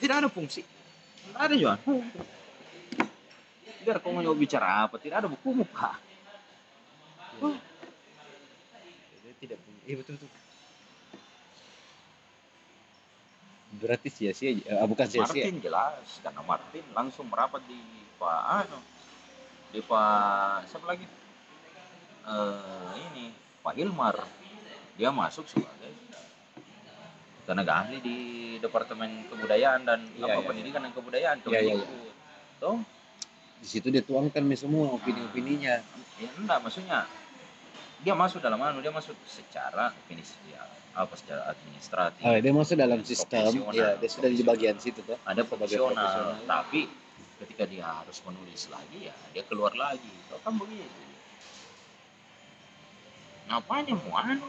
Tidak 0.00 0.16
ada 0.16 0.28
fungsi. 0.32 0.64
Tidak 0.64 1.40
ada 1.40 1.54
juga 1.54 1.76
biar 3.80 3.96
kamu 3.98 4.20
mau 4.20 4.36
bicara 4.36 4.84
apa 4.84 5.00
tidak 5.00 5.24
ada 5.24 5.28
bukumu 5.32 5.64
pak 5.64 5.96
Dia 9.24 9.32
tidak 9.40 9.58
punya 9.64 9.80
iya 9.88 9.96
betul 9.96 10.14
betul 10.20 10.39
berarti 13.70 14.08
sia-sia 14.10 14.50
eh, 14.50 14.86
bukan 14.86 15.06
sia-sia. 15.06 15.46
Martin 15.46 15.62
jelas. 15.62 16.06
Karena 16.24 16.42
Martin 16.42 16.84
langsung 16.90 17.26
merapat 17.30 17.62
di 17.70 17.78
Pak 18.18 18.42
Anu 18.66 18.80
di 19.70 19.80
Pak 19.84 20.66
siapa 20.66 20.86
lagi? 20.90 21.06
Eh 22.26 22.94
ini 23.12 23.30
Pak 23.62 23.74
Hilmar 23.78 24.16
dia 24.98 25.14
masuk 25.14 25.46
sebagai 25.46 25.94
tenaga 27.46 27.86
ahli 27.86 27.98
di 28.02 28.16
Departemen 28.60 29.26
Kebudayaan 29.26 29.82
dan 29.82 30.00
Iya, 30.14 30.28
apa 30.28 30.40
iya, 30.44 30.48
pendidikan 30.48 30.80
dan 30.86 30.92
kebudayaan. 30.92 31.36
Iya, 31.42 31.48
iya, 31.50 31.60
iya. 31.60 31.74
Kemdikbud. 31.82 32.14
Toh? 32.60 32.78
di 33.60 33.68
situ 33.68 33.92
dia 33.92 34.00
tuangkan 34.00 34.40
nih 34.40 34.56
semua 34.56 34.96
opini-opininya. 34.96 35.84
Ya 36.16 36.30
enggak 36.40 36.64
maksudnya 36.64 37.04
dia 38.00 38.16
masuk 38.16 38.40
dalam 38.40 38.56
anu 38.64 38.80
dia 38.80 38.88
masuk 38.88 39.12
secara 39.28 39.92
administ 39.92 40.32
ya, 40.48 40.64
apa 40.90 41.14
secara 41.14 41.54
administratif 41.54 42.22
oh, 42.26 42.34
dia 42.34 42.52
masuk 42.52 42.76
dalam 42.76 43.00
sistem 43.06 43.62
ya 43.70 43.94
dia 43.94 44.10
sudah 44.10 44.30
di 44.30 44.42
bagian 44.42 44.74
situ 44.82 45.00
tuh 45.06 45.14
ada 45.22 45.46
profesional, 45.46 45.94
profesional. 45.94 46.46
tapi 46.50 46.90
ketika 47.40 47.64
dia 47.64 47.88
harus 47.88 48.20
menulis 48.26 48.68
lagi 48.68 49.08
ya 49.08 49.14
dia 49.32 49.42
keluar 49.48 49.72
lagi. 49.72 50.12
Toh 50.28 50.36
kan 50.44 50.60
begitu 50.60 51.08
ngapain 53.50 53.82
yang 53.82 53.98
mau 54.06 54.14
anu? 54.22 54.46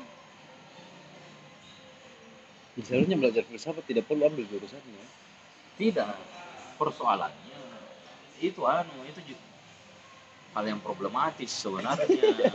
Seharusnya 2.81 3.17
belajar 3.17 3.43
filsafat 3.50 3.83
tidak 3.89 4.05
perlu 4.05 4.29
ambil 4.29 4.45
jurusannya. 4.45 5.05
Tidak 5.81 6.13
persoalannya 6.77 7.60
itu 8.41 8.62
anu 8.65 9.05
itu 9.05 9.21
hal 10.53 10.63
yang 10.65 10.81
problematis 10.81 11.50
sebenarnya. 11.50 12.05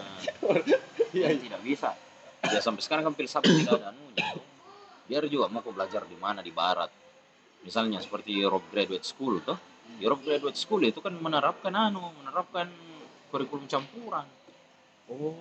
Yang 1.17 1.49
tidak 1.49 1.61
bisa 1.65 1.97
ya 2.53 2.61
sampai 2.63 2.83
sekarang 2.83 3.05
kan 3.11 3.15
filsafat 3.15 3.51
tidak 3.51 3.81
ada 3.81 3.89
anunya 3.93 4.27
biar 5.07 5.23
juga 5.31 5.47
mau 5.51 5.63
belajar 5.63 6.03
di 6.07 6.19
mana 6.19 6.43
di 6.43 6.51
barat 6.51 6.91
misalnya 7.63 8.03
seperti 8.03 8.35
Europe 8.35 8.67
Graduate 8.71 9.07
School 9.07 9.43
tuh 9.43 9.59
Europe 10.03 10.23
Graduate 10.27 10.59
School 10.59 10.83
itu 10.87 10.99
kan 10.99 11.15
menerapkan 11.15 11.73
anu 11.75 12.11
menerapkan 12.23 12.67
kurikulum 13.31 13.67
campuran 13.71 14.27
oh 15.11 15.35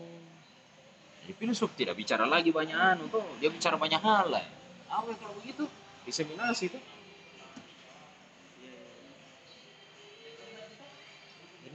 Jadi 1.25 1.33
filsuf 1.41 1.73
tidak 1.73 1.97
bicara 1.97 2.29
lagi 2.29 2.53
banyak 2.53 2.77
anu 2.77 3.09
tuh, 3.09 3.25
dia 3.41 3.49
bicara 3.49 3.81
banyak 3.81 3.97
hal 3.97 4.29
lah. 4.29 4.45
Apa 4.93 5.09
kalau 5.17 5.33
begitu? 5.41 5.65
Diseminasi 6.05 6.69
tuh. 6.69 6.77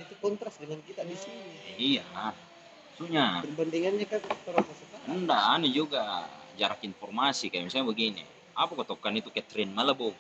ini 0.01 0.07
tuh 0.09 0.19
kontras 0.23 0.57
dengan 0.57 0.81
kita 0.87 1.05
di 1.05 1.13
sini 1.13 1.53
Iya. 1.77 2.33
Maksudnya, 3.01 3.41
perbandingannya 3.41 4.05
kan 4.13 4.21
enggak 5.09 5.43
anu 5.57 5.73
juga 5.73 6.29
jarak 6.61 6.85
informasi 6.85 7.49
kayak 7.49 7.73
misalnya 7.73 7.89
begini. 7.89 8.21
Apa 8.53 8.77
kau 8.77 8.85
tahu 8.85 9.01
kan 9.01 9.17
itu 9.17 9.33
Catherine 9.33 9.73
Malabo? 9.73 10.13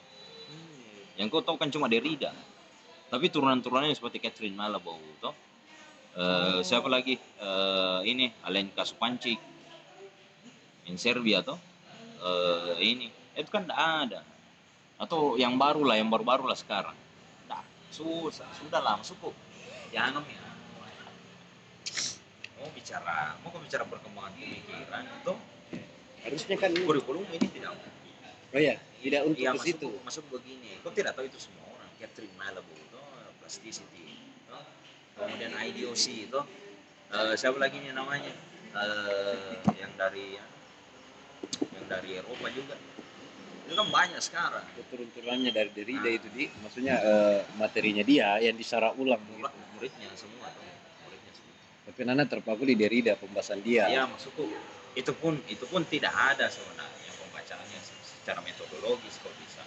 Yang 1.20 1.28
kau 1.28 1.44
tahu 1.44 1.60
kan 1.60 1.68
cuma 1.68 1.92
Derrida. 1.92 2.32
Tapi 3.12 3.28
turunan-turunannya 3.28 3.92
seperti 3.92 4.24
Catherine 4.24 4.56
Malabo 4.56 4.96
toh. 5.20 5.36
Eh, 6.16 6.64
siapa 6.64 6.88
lagi? 6.88 7.20
Eh, 7.20 8.00
ini 8.08 8.32
Alenka 8.48 8.88
Supancic. 8.88 9.36
In 10.88 10.96
Serbia 10.96 11.44
toh. 11.44 11.60
Eh, 12.24 12.96
ini 12.96 13.12
itu 13.36 13.50
kan 13.52 13.68
tidak 13.68 13.76
ada. 14.08 14.20
Atau 14.96 15.36
yang 15.36 15.60
baru 15.60 15.84
lah, 15.84 16.00
yang 16.00 16.08
baru-baru 16.08 16.48
lah 16.48 16.56
sekarang. 16.56 16.96
Nah, 17.44 17.60
susah, 17.92 18.48
sudah 18.56 18.80
lah, 18.80 18.96
masuk 18.96 19.36
Jangan 19.92 20.24
ya. 20.24 20.39
Mau 22.60 22.68
bicara, 22.76 23.34
mau 23.40 23.48
kau 23.48 23.60
bicara 23.64 23.84
perkembangan 23.88 24.36
pemikiran 24.36 25.04
itu 25.08 25.34
harusnya 26.20 26.56
kan 26.60 26.70
kurikulum 26.76 27.24
ini 27.32 27.48
tidak 27.48 27.72
oh 28.52 28.60
ya 28.60 28.76
tidak 29.00 29.20
untuk 29.24 29.40
ke 29.40 29.48
masuk, 29.56 29.64
situ 29.64 29.90
masuk 30.04 30.24
begini. 30.28 30.76
Kau 30.84 30.92
tidak 30.92 31.16
tahu 31.16 31.24
itu 31.24 31.40
semua 31.40 31.64
orang. 31.72 31.88
Catherine 31.96 32.36
Malabo 32.36 32.72
itu 32.76 33.00
plasticity. 33.40 34.04
Toh. 34.44 34.64
Kemudian 35.16 35.56
IDOC 35.56 36.04
itu 36.28 36.40
eh, 37.16 37.34
siapa 37.40 37.56
lagi 37.56 37.80
nih 37.80 37.96
namanya? 37.96 38.28
Eh, 38.76 39.56
yang 39.80 39.92
dari 39.96 40.36
yang 41.72 41.86
dari 41.88 42.10
Eropa 42.20 42.46
juga. 42.52 42.76
Itu 43.64 43.72
kan 43.72 43.88
banyak 43.88 44.20
sekarang. 44.20 44.66
turun-turunannya 44.92 45.50
dari 45.54 45.70
Derrida 45.72 46.10
itu 46.12 46.28
di 46.36 46.44
maksudnya 46.60 47.00
eh, 47.00 47.40
materinya 47.56 48.04
dia 48.04 48.36
yang 48.44 48.60
disarah 48.60 48.92
ulang 49.00 49.22
gitu. 49.24 49.40
Murid- 49.40 49.56
Muridnya 49.80 50.08
semua 50.12 50.52
tuh. 50.52 50.68
Nana 52.04 52.24
terpaku 52.24 52.64
di 52.64 52.74
Derrida 52.76 53.16
pembahasan 53.16 53.60
dia 53.60 53.88
Iya, 53.88 54.08
maksudku 54.08 54.44
itu 54.98 55.12
pun 55.14 55.38
itu 55.46 55.64
pun 55.70 55.86
tidak 55.86 56.10
ada 56.10 56.50
sebenarnya 56.50 57.12
pembacaannya 57.22 57.80
secara 58.02 58.42
metodologis 58.42 59.22
kok 59.22 59.34
bisa. 59.38 59.62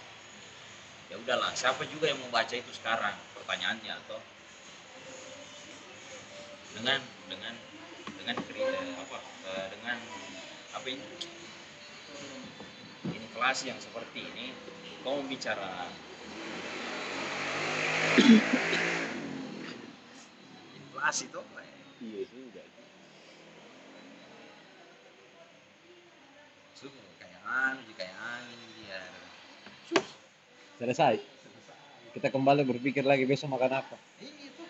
Ya 1.08 1.16
udahlah, 1.16 1.52
siapa 1.56 1.88
juga 1.88 2.12
yang 2.12 2.20
membaca 2.20 2.52
itu 2.52 2.72
sekarang? 2.76 3.16
Pertanyaannya 3.32 3.92
atau 4.04 4.18
dengan 6.74 7.00
dengan 7.30 7.54
dengan 8.20 8.36
eh, 8.36 8.92
apa 8.98 9.18
eh, 9.48 9.66
dengan 9.72 9.96
apa 10.74 10.86
ini 10.90 11.06
inflasi 13.14 13.70
yang 13.70 13.80
seperti 13.80 14.26
ini 14.26 14.50
kau 15.04 15.22
bicara 15.24 15.86
inflasi 20.74 21.28
tuh 21.30 21.44
ya? 21.58 21.73
Iya 22.04 22.22
juga. 22.28 22.62
Anu 27.44 27.80
kayak 27.94 28.16
angin 28.18 28.60
dia 28.80 29.00
selesai. 30.80 31.20
Kita 32.16 32.32
kembali 32.32 32.64
berpikir 32.64 33.04
lagi 33.04 33.28
besok 33.28 33.52
makan 33.52 33.84
apa. 33.84 33.96
Itu 34.18 34.64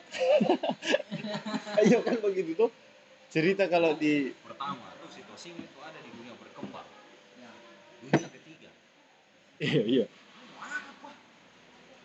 ayo 1.81 1.99
kan 2.03 2.19
begitu 2.19 2.59
tuh. 2.59 2.71
Cerita 3.31 3.71
kalau 3.71 3.95
di 3.95 4.35
pertama 4.43 4.91
tuh 5.01 5.11
situasi 5.11 5.55
itu 5.55 5.79
ada 5.81 5.99
di 6.03 6.11
dunia 6.13 6.35
berkembang. 6.35 6.87
Dunia 8.05 8.29
ketiga. 8.31 8.71
Iya 9.63 9.83
iya. 9.87 10.07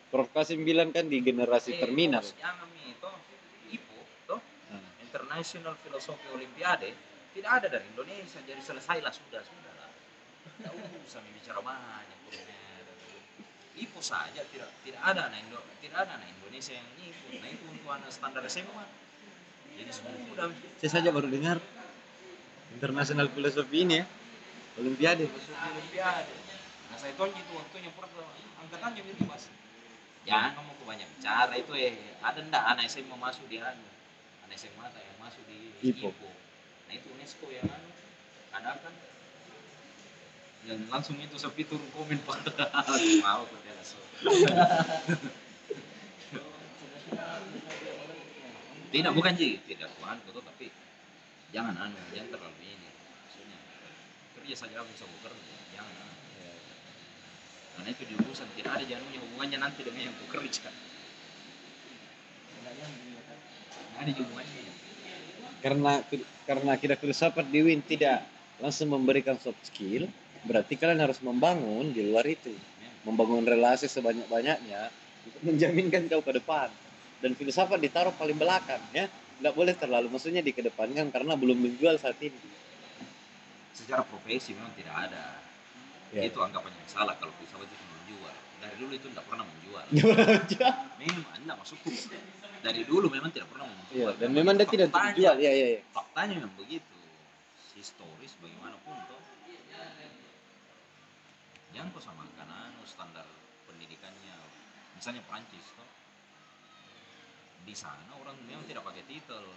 Prof 0.10 0.30
Kasim 0.34 0.66
bilang 0.66 0.90
kan 0.94 1.06
di 1.06 1.22
generasi 1.22 1.78
Eh, 1.78 1.80
terminal. 1.82 2.26
jangan 2.38 2.70
nih 2.74 2.94
toh 2.98 3.14
IPO 3.70 4.00
toh 4.26 4.40
Hmm. 4.70 4.86
International 5.40 5.80
Philosophy 5.80 6.28
Olimpiade 6.36 6.92
tidak 7.32 7.64
ada 7.64 7.68
dari 7.72 7.88
Indonesia 7.96 8.44
jadi 8.44 8.60
selesailah 8.60 9.08
sudah 9.08 9.40
sudah 9.40 9.72
lah 9.80 9.88
tidak 10.60 10.76
usah 11.08 11.24
bicara 11.32 11.64
banyak 11.64 12.20
IPO 13.80 14.04
saja 14.04 14.44
tidak 14.52 14.68
tidak 14.84 15.00
ada 15.00 15.32
anak 15.32 15.40
Indo 15.40 15.64
tidak 15.80 16.04
ada 16.04 16.20
anak 16.20 16.28
Indonesia 16.28 16.76
yang 16.76 16.84
ikut. 17.00 17.40
Nah 17.40 17.50
itu 17.56 17.64
untuk 17.72 17.88
anak 17.88 18.12
standar 18.12 18.44
SMA 18.52 18.84
jadi 19.80 19.92
semua 19.96 20.12
udah 20.28 20.52
Saya 20.76 20.92
saja 20.92 21.08
baru 21.08 21.32
dengar 21.32 21.64
internasional 22.76 23.32
filosofi 23.32 23.88
ini 23.88 24.04
ya. 24.04 24.06
Olimpiade. 24.76 25.24
Olimpiade. 25.32 26.36
Nah 26.92 26.98
saya 27.00 27.16
tahu 27.16 27.32
itu 27.32 27.52
waktunya 27.56 27.88
pernah 27.96 28.28
angkatannya 28.60 29.08
itu 29.08 29.24
pas 29.24 29.48
jangan 30.28 30.52
kamu 30.52 30.72
kebanyak 30.84 31.08
bicara 31.16 31.54
itu 31.56 31.72
eh. 31.80 31.96
Ada 32.20 32.44
ndak 32.44 32.64
anak 32.76 32.92
SMA 32.92 33.16
masuk 33.16 33.48
di 33.48 33.64
anu 33.64 33.88
SMA 34.56 34.86
tak 34.90 35.02
yang 35.02 35.18
masuk 35.22 35.44
di 35.46 35.58
IPO. 35.94 36.10
nah 36.90 36.94
itu 36.98 37.08
UNESCO 37.14 37.46
yang 37.54 37.70
anu 37.70 37.90
ada 38.50 38.74
kan? 38.82 38.94
Yang 40.66 40.80
langsung 40.90 41.16
itu 41.22 41.38
sepi 41.38 41.64
turun 41.64 41.86
komen 41.94 42.18
pada 42.26 42.66
mau 43.26 43.46
kok 43.46 43.60
dia 43.62 43.74
langsung. 43.78 44.06
Tidak 48.90 49.14
bukan 49.14 49.38
sih 49.38 49.62
tidak 49.70 49.86
tuan 50.02 50.18
itu 50.18 50.42
tapi 50.42 50.74
jangan 51.54 51.78
anu 51.78 51.94
jangan 52.10 52.34
terlalu 52.34 52.58
ini 52.66 52.90
maksudnya. 52.90 53.60
Kerja 54.42 54.66
saja 54.66 54.82
aku 54.82 54.90
bisa 54.98 55.06
bekerja 55.06 55.56
jangan 55.78 56.10
karena 57.80 57.96
itu 57.96 58.12
jurusan 58.12 58.44
tidak 58.60 58.76
ada 58.76 58.84
janunya 58.84 59.24
hubungannya 59.24 59.64
nanti 59.64 59.88
dengan 59.88 60.12
yang 60.12 60.16
bekerja. 60.20 60.68
Tidak 60.68 62.76
ada 64.00 64.12
hubungannya 64.16 64.64
Karena 65.60 65.94
karena 66.48 66.74
kita 66.80 66.96
filsafat 66.96 67.46
di 67.52 67.60
Win 67.60 67.84
tidak 67.84 68.24
langsung 68.64 68.96
memberikan 68.96 69.36
soft 69.36 69.60
skill, 69.68 70.08
berarti 70.48 70.80
kalian 70.80 71.04
harus 71.04 71.20
membangun 71.20 71.92
di 71.92 72.08
luar 72.08 72.24
itu. 72.24 72.56
Membangun 73.04 73.44
relasi 73.44 73.92
sebanyak-banyaknya 73.92 74.88
untuk 75.28 75.42
menjaminkan 75.52 76.08
kau 76.08 76.24
ke 76.24 76.32
depan. 76.40 76.72
Dan 77.20 77.36
filsafat 77.36 77.80
ditaruh 77.84 78.16
paling 78.16 78.40
belakang 78.40 78.80
ya. 78.96 79.12
Nggak 79.44 79.56
boleh 79.56 79.76
terlalu 79.76 80.08
maksudnya 80.12 80.44
dikedepankan 80.44 81.12
karena 81.12 81.36
belum 81.36 81.60
menjual 81.60 82.00
saat 82.00 82.20
ini. 82.24 82.40
secara 83.80 84.04
profesi 84.04 84.52
memang 84.52 84.76
tidak 84.76 84.92
ada 85.08 85.40
Ya. 86.10 86.26
itu 86.26 86.42
anggapan 86.42 86.74
yang 86.74 86.90
salah 86.90 87.14
kalau 87.22 87.30
filsafat 87.38 87.70
itu 87.70 87.86
menjual 87.86 88.34
dari 88.60 88.76
dulu 88.76 88.92
itu 88.94 89.08
tidak 89.10 89.26
pernah 89.28 89.46
menjual. 89.48 89.86
Memang 91.00 91.26
anda 91.36 91.54
masukku 91.56 91.90
dari 92.60 92.82
dulu 92.84 93.08
memang 93.08 93.32
tidak 93.32 93.48
pernah 93.52 93.68
menjual. 93.72 94.14
Dan 94.20 94.30
memang 94.36 94.60
dia 94.60 94.68
tidak 94.68 94.92
terjual. 94.92 95.36
Iya, 95.40 95.52
iya, 95.56 95.68
iya. 95.80 95.82
faktanya 95.96 96.44
memang 96.44 96.54
begitu. 96.60 96.98
Historis 97.80 98.36
bagaimanapun 98.44 98.96
toh 99.08 99.24
jangan 101.70 101.96
kau 101.96 102.04
samakan 102.04 102.50
anu 102.52 102.84
standar 102.84 103.24
pendidikannya. 103.70 104.36
Misalnya 105.00 105.24
Prancis 105.24 105.64
toh. 105.80 105.88
Di 107.64 107.72
sana 107.72 108.12
orang 108.20 108.36
memang 108.44 108.68
tidak 108.68 108.84
pakai 108.84 109.08
titel. 109.08 109.48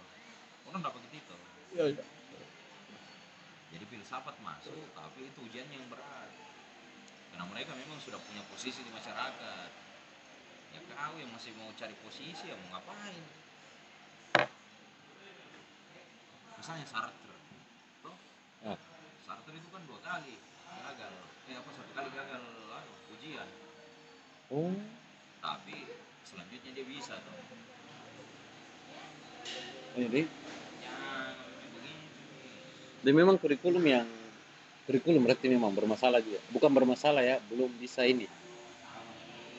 Orang 0.69 0.79
tidak 0.79 0.95
pakai 0.95 1.09
titel. 1.11 1.39
Iya, 1.73 1.85
iya. 1.99 2.05
jadi 3.73 3.89
filsafat 3.89 4.37
masuk 4.45 4.77
tapi 4.93 5.25
itu 5.25 5.39
ujiannya 5.49 5.73
yang 5.73 5.89
berat 5.89 6.29
karena 7.33 7.49
mereka 7.49 7.73
memang 7.73 7.97
sudah 7.97 8.21
punya 8.29 8.45
posisi 8.45 8.85
di 8.85 8.93
masyarakat. 8.93 9.69
Ya 10.69 10.79
kau 10.85 11.17
yang 11.17 11.33
masih 11.33 11.49
mau 11.57 11.73
cari 11.73 11.97
posisi 12.05 12.45
ya 12.45 12.53
mau 12.53 12.77
ngapain? 12.77 13.25
Misalnya 16.61 16.85
Sartre. 16.85 17.37
Toh? 18.05 18.17
Ah. 18.69 18.77
Sartre 19.25 19.57
itu 19.57 19.69
kan 19.73 19.81
dua 19.89 19.97
kali 20.05 20.37
gagal. 20.85 21.13
Eh 21.49 21.57
apa 21.57 21.69
satu 21.73 21.91
kali 21.97 22.09
gagal 22.13 22.41
anu, 22.69 22.93
ujian. 23.17 23.49
Oh, 24.53 24.77
tapi 25.41 25.89
selanjutnya 26.29 26.69
dia 26.69 26.85
bisa 26.85 27.17
toh. 27.17 27.41
Jadi? 29.97 30.21
Ya 30.85 30.97
dan 33.03 33.13
memang 33.19 33.35
kurikulum 33.35 33.83
yang 33.83 34.07
kurikulum 34.83 35.23
berarti 35.23 35.47
memang 35.47 35.71
bermasalah 35.71 36.19
juga. 36.19 36.39
Bukan 36.51 36.71
bermasalah 36.71 37.23
ya, 37.23 37.37
belum 37.47 37.71
bisa 37.79 38.03
ini. 38.03 38.27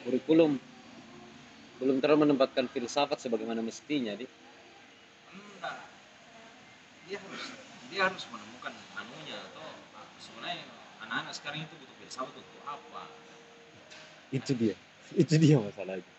Kurikulum 0.05 0.61
belum 1.81 1.97
terlalu 1.99 2.31
menempatkan 2.31 2.71
filsafat 2.71 3.19
sebagaimana 3.19 3.59
mestinya, 3.59 4.15
di. 4.15 4.25
enggak 5.35 5.77
dia 7.05 7.19
harus 7.21 7.45
dia 7.91 8.01
harus 8.09 8.25
menemukan 8.31 8.73
anunya 8.97 9.37
atau 9.53 9.67
sebenarnya 10.23 10.65
anak-anak 11.05 11.35
sekarang 11.37 11.61
itu 11.67 11.75
butuh 11.77 11.97
filsafat 12.01 12.35
untuk 12.39 12.63
apa 12.65 13.03
Itu 14.33 14.53
dia. 14.55 14.75
Itu 15.15 15.35
dia 15.37 15.61
masalahnya. 15.61 16.15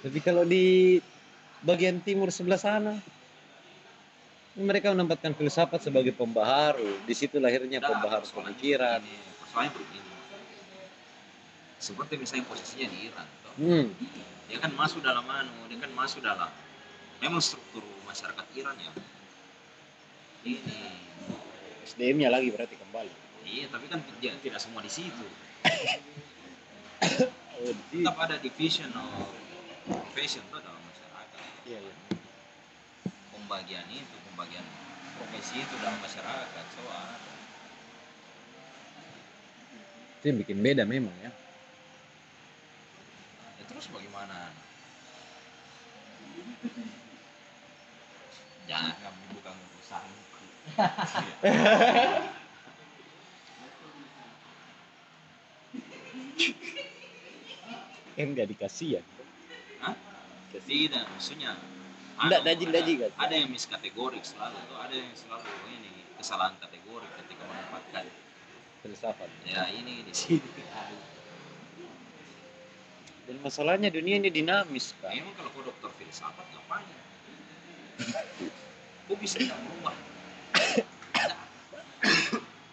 Tapi 0.00 0.18
kalau 0.24 0.48
di 0.48 0.96
bagian 1.60 2.00
timur 2.00 2.32
sebelah 2.32 2.56
sana 2.56 2.96
mereka 4.60 4.92
menempatkan 4.92 5.32
filsafat 5.32 5.80
sebagai 5.80 6.12
pembaharu. 6.12 7.00
Di 7.04 7.14
situ 7.16 7.36
lahirnya 7.36 7.80
Nah, 7.80 7.88
pembaharu 7.90 8.26
pemikiran. 8.30 9.00
begini, 9.00 9.32
persoalannya 9.40 9.72
begini 9.74 10.08
seperti 11.80 12.20
misalnya 12.20 12.44
posisinya 12.44 12.92
di 12.92 13.08
Iran 13.08 13.24
toh. 13.40 13.52
Hmm. 13.56 13.88
dia 14.44 14.60
kan 14.60 14.68
masuk 14.76 15.00
dalam 15.00 15.24
anu 15.24 15.64
dia 15.64 15.80
kan 15.80 15.88
masuk 15.96 16.20
dalam 16.20 16.52
memang 17.18 17.40
struktur 17.40 17.80
masyarakat 18.04 18.44
Iran 18.52 18.76
ya 18.76 18.92
ini 20.44 20.76
SDM-nya 21.82 22.28
lagi 22.28 22.52
berarti 22.52 22.76
kembali. 22.76 23.08
iya 23.48 23.64
tapi 23.72 23.88
kan 23.88 24.04
dia 24.20 24.36
tidak 24.36 24.60
semua 24.60 24.84
di 24.84 24.92
situ 24.92 25.24
Oh, 27.56 27.72
di 27.88 28.00
tetap 28.00 28.16
ada 28.20 28.36
division 28.36 28.92
of 28.92 29.32
profession 29.84 30.44
tuh 30.48 30.60
dalam 30.60 30.80
masyarakat 30.80 31.40
Iya, 31.64 31.78
iya. 31.80 31.94
pembagian 33.32 33.88
itu 33.88 34.16
pembagian 34.32 34.64
profesi 35.18 35.60
itu 35.60 35.74
dalam 35.82 35.98
masyarakat 36.00 36.64
so 36.74 36.82
ada 36.88 37.28
Itu 40.20 40.24
yang 40.28 40.38
bikin 40.44 40.60
beda 40.60 40.84
memang 40.84 41.16
ya. 41.24 41.32
ya 43.56 43.64
terus 43.68 43.88
bagaimana 43.88 44.52
jangan 48.68 49.14
bukan 49.32 49.54
urusanku 49.56 50.44
Kan 58.20 58.36
nggak 58.36 58.52
dikasih 58.52 59.00
ya. 59.00 59.02
Hah? 59.80 59.96
tidak 60.68 61.08
maksudnya 61.08 61.56
Nggak, 62.20 62.40
dajin-dajin, 62.44 62.96
ada, 62.96 63.06
kan? 63.06 63.10
ada 63.24 63.34
yang 63.34 63.48
miskategorik 63.48 64.20
selalu 64.20 64.58
tuh 64.68 64.76
ada 64.76 64.92
yang 64.92 65.12
selalu 65.14 65.48
ini 65.72 65.88
kesalahan 66.16 66.52
kategori 66.60 67.06
ketika 67.16 67.42
menempatkan 67.44 68.04
Filsafat. 68.80 69.28
ya 69.42 69.68
ini 69.68 70.04
di 70.04 70.12
sini 70.12 70.40
Dan 73.24 73.36
masalahnya 73.40 73.88
dunia 73.88 74.16
ini 74.16 74.28
dinamis 74.28 74.92
kan. 74.98 75.12
memang 75.12 75.32
kalau 75.32 75.48
kau 75.50 75.62
dokter 75.62 75.88
filsafat 75.96 76.44
ngapain 76.50 76.88
kau 79.06 79.16
bisa 79.16 79.36
tidak 79.36 79.56
merubah 79.60 79.96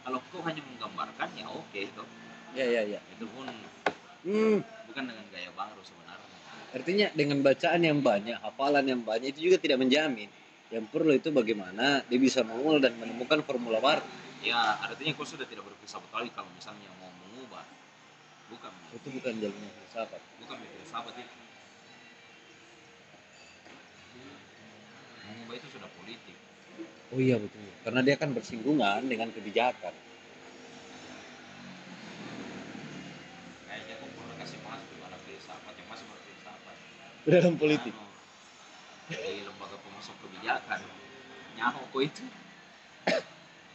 kalau 0.02 0.20
kau 0.28 0.42
hanya 0.44 0.62
menggambarkan 0.62 1.28
ya 1.36 1.48
oke 1.48 1.80
itu 1.80 2.04
Ya 2.52 2.66
ya 2.66 2.82
ya. 2.86 3.00
itu 3.12 3.26
pun 3.30 3.48
Hmm. 4.24 4.60
bukan 4.86 5.04
dengan 5.08 5.24
gaya 5.30 5.48
baru 5.54 5.80
sebenarnya 5.82 6.07
Artinya 6.78 7.10
dengan 7.18 7.42
bacaan 7.42 7.82
yang 7.82 8.00
banyak, 8.06 8.38
hafalan 8.38 8.86
yang 8.86 9.02
banyak 9.02 9.34
itu 9.34 9.50
juga 9.50 9.58
tidak 9.58 9.82
menjamin. 9.82 10.30
Yang 10.70 10.86
perlu 10.94 11.12
itu 11.16 11.34
bagaimana 11.34 12.06
dia 12.06 12.20
bisa 12.20 12.44
mengulang 12.44 12.84
dan 12.84 12.94
menemukan 13.00 13.42
formula 13.42 13.82
baru. 13.82 14.04
ya 14.46 14.78
artinya 14.86 15.18
kau 15.18 15.26
sudah 15.26 15.50
tidak 15.50 15.66
berfilsafat 15.66 16.12
lagi 16.14 16.30
kalau 16.38 16.46
misalnya 16.54 16.86
mau 17.02 17.10
mengubah 17.26 17.66
bukan 18.54 18.70
Itu 18.94 19.10
bukan 19.10 19.34
jalannya 19.42 19.72
filsafat. 19.82 20.22
bukan 20.38 20.58
filsafat 20.62 21.14
itu 21.18 21.36
mengubah 25.26 25.56
itu 25.58 25.68
sudah 25.74 25.90
politik 25.98 26.38
Oh 27.08 27.20
iya 27.24 27.40
betul. 27.40 27.64
Karena 27.88 28.04
dia 28.04 28.16
kan 28.20 28.30
bersinggungan 28.36 29.02
dengan 29.08 29.32
kebijakan. 29.34 29.96
kayaknya 33.66 33.94
kau 34.04 34.10
pernah 34.12 34.36
kasih 34.44 34.60
masuk 34.62 35.00
anak 35.08 35.20
filsafat 35.26 35.74
yang 35.80 35.88
masuk 35.88 36.08
berfilsafat 36.12 36.78
Dalam 37.28 37.60
politik. 37.60 37.92
Di 39.12 39.44
lembaga 39.44 39.76
pemasok 39.84 40.16
kebijakan 40.24 40.80
nyaho 41.60 41.84
kok 41.92 42.00
itu? 42.00 42.24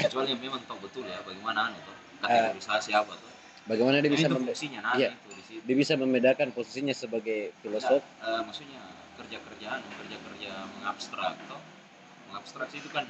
Kecuali 0.00 0.32
yang 0.32 0.40
memang 0.40 0.64
tahu 0.64 0.80
betul 0.88 1.04
ya 1.04 1.20
bagaimana 1.20 1.68
anu 1.68 1.76
tuh 1.84 1.96
kategorisasi 2.24 2.96
apa 2.96 3.12
tuh? 3.12 3.28
Bagaimana 3.68 4.00
dia 4.00 4.08
Nah, 4.08 4.16
bisa 4.16 4.28
fungsinya 4.32 4.80
nanti 4.80 5.04
iya. 5.04 5.08
itu 5.12 5.28
di 5.36 5.44
situ. 5.44 5.62
Dia 5.68 5.76
bisa 5.76 5.94
membedakan 6.00 6.48
posisinya 6.56 6.96
sebagai 6.96 7.52
filosof. 7.60 8.00
Eh, 8.00 8.40
maksudnya 8.40 8.80
kerja-kerjaan 9.20 9.80
kerja-kerja 10.00 10.52
mengabstrak 10.80 11.36
toh 11.44 11.60
mengabstraksi 12.32 12.80
itu 12.80 12.88
kan 12.88 13.04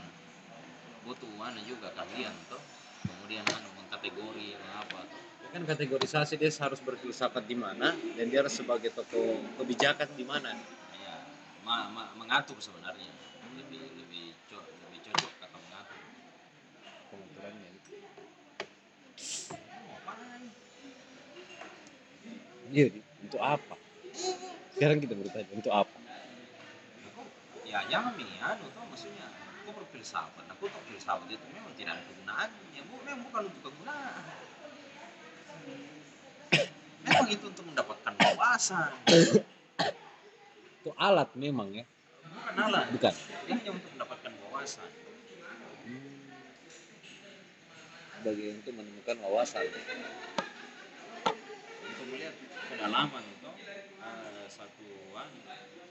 butuh 1.07 1.31
mana 1.39 1.63
juga 1.63 1.95
kalian 1.95 2.35
toh 2.51 2.59
kemudian 3.07 3.47
anu 3.47 3.71
mengkategori 3.79 4.59
mengapa 4.59 5.07
toh 5.07 5.22
kan 5.53 5.63
kategorisasi 5.69 6.41
dia 6.41 6.49
harus 6.49 6.81
berfilsafat 6.81 7.45
di 7.45 7.57
mana 7.65 7.93
dan 8.17 8.25
dia 8.33 8.41
harus 8.41 8.57
sebagai 8.57 8.89
tokoh 8.97 9.37
kebijakan 9.61 10.09
di 10.17 10.25
mana 10.25 10.49
ya 10.97 11.15
ma- 11.61 11.89
ma- 11.93 12.13
mengatur 12.17 12.57
sebenarnya 12.57 13.13
lebih 13.61 13.85
lebih 14.01 14.25
co- 14.49 14.65
lebih 14.89 14.99
cocok 15.05 15.33
kata 15.45 15.57
mengatur 15.61 16.01
pengaturannya? 17.13 17.69
Iya, 22.73 22.89
untuk 23.21 23.41
apa? 23.45 23.77
Sekarang 24.73 24.99
kita 25.05 25.15
bertanya, 25.15 25.53
untuk 25.53 25.73
apa? 25.73 25.99
Ya 27.69 27.79
jangan 27.89 28.13
anu 28.19 28.67
tuh 28.75 28.85
maksudnya 28.91 29.25
aku 29.63 29.71
berfilsafat 29.79 30.45
aku 30.51 30.65
tuh 30.67 30.83
filsafat 30.91 31.29
itu 31.31 31.47
memang 31.55 31.73
tidak 31.79 31.97
ada 31.97 32.03
kegunaannya 32.05 32.83
memang 32.85 33.21
bukan 33.31 33.43
untuk 33.49 33.63
kegunaan 33.71 34.25
memang 37.07 37.29
itu 37.31 37.45
untuk 37.49 37.65
mendapatkan 37.67 38.13
wawasan 38.19 38.91
Itu 40.83 40.91
alat 40.99 41.31
memang 41.39 41.71
ya, 41.71 41.85
bukan 42.27 42.55
alat 42.59 42.87
bukan? 42.91 43.15
ini 43.47 43.53
hanya 43.55 43.71
untuk 43.75 43.91
mendapatkan 43.95 44.33
wawasan 44.47 44.89
Sebagai 48.23 48.47
untuk 48.55 48.73
menemukan 48.79 49.17
wawasan. 49.27 49.67
untuk 51.83 52.07
melihat 52.07 52.35
kedalaman 52.71 53.23
itu 53.27 53.51
eh, 53.99 54.47
satu 54.47 54.87
anu, 55.19 55.39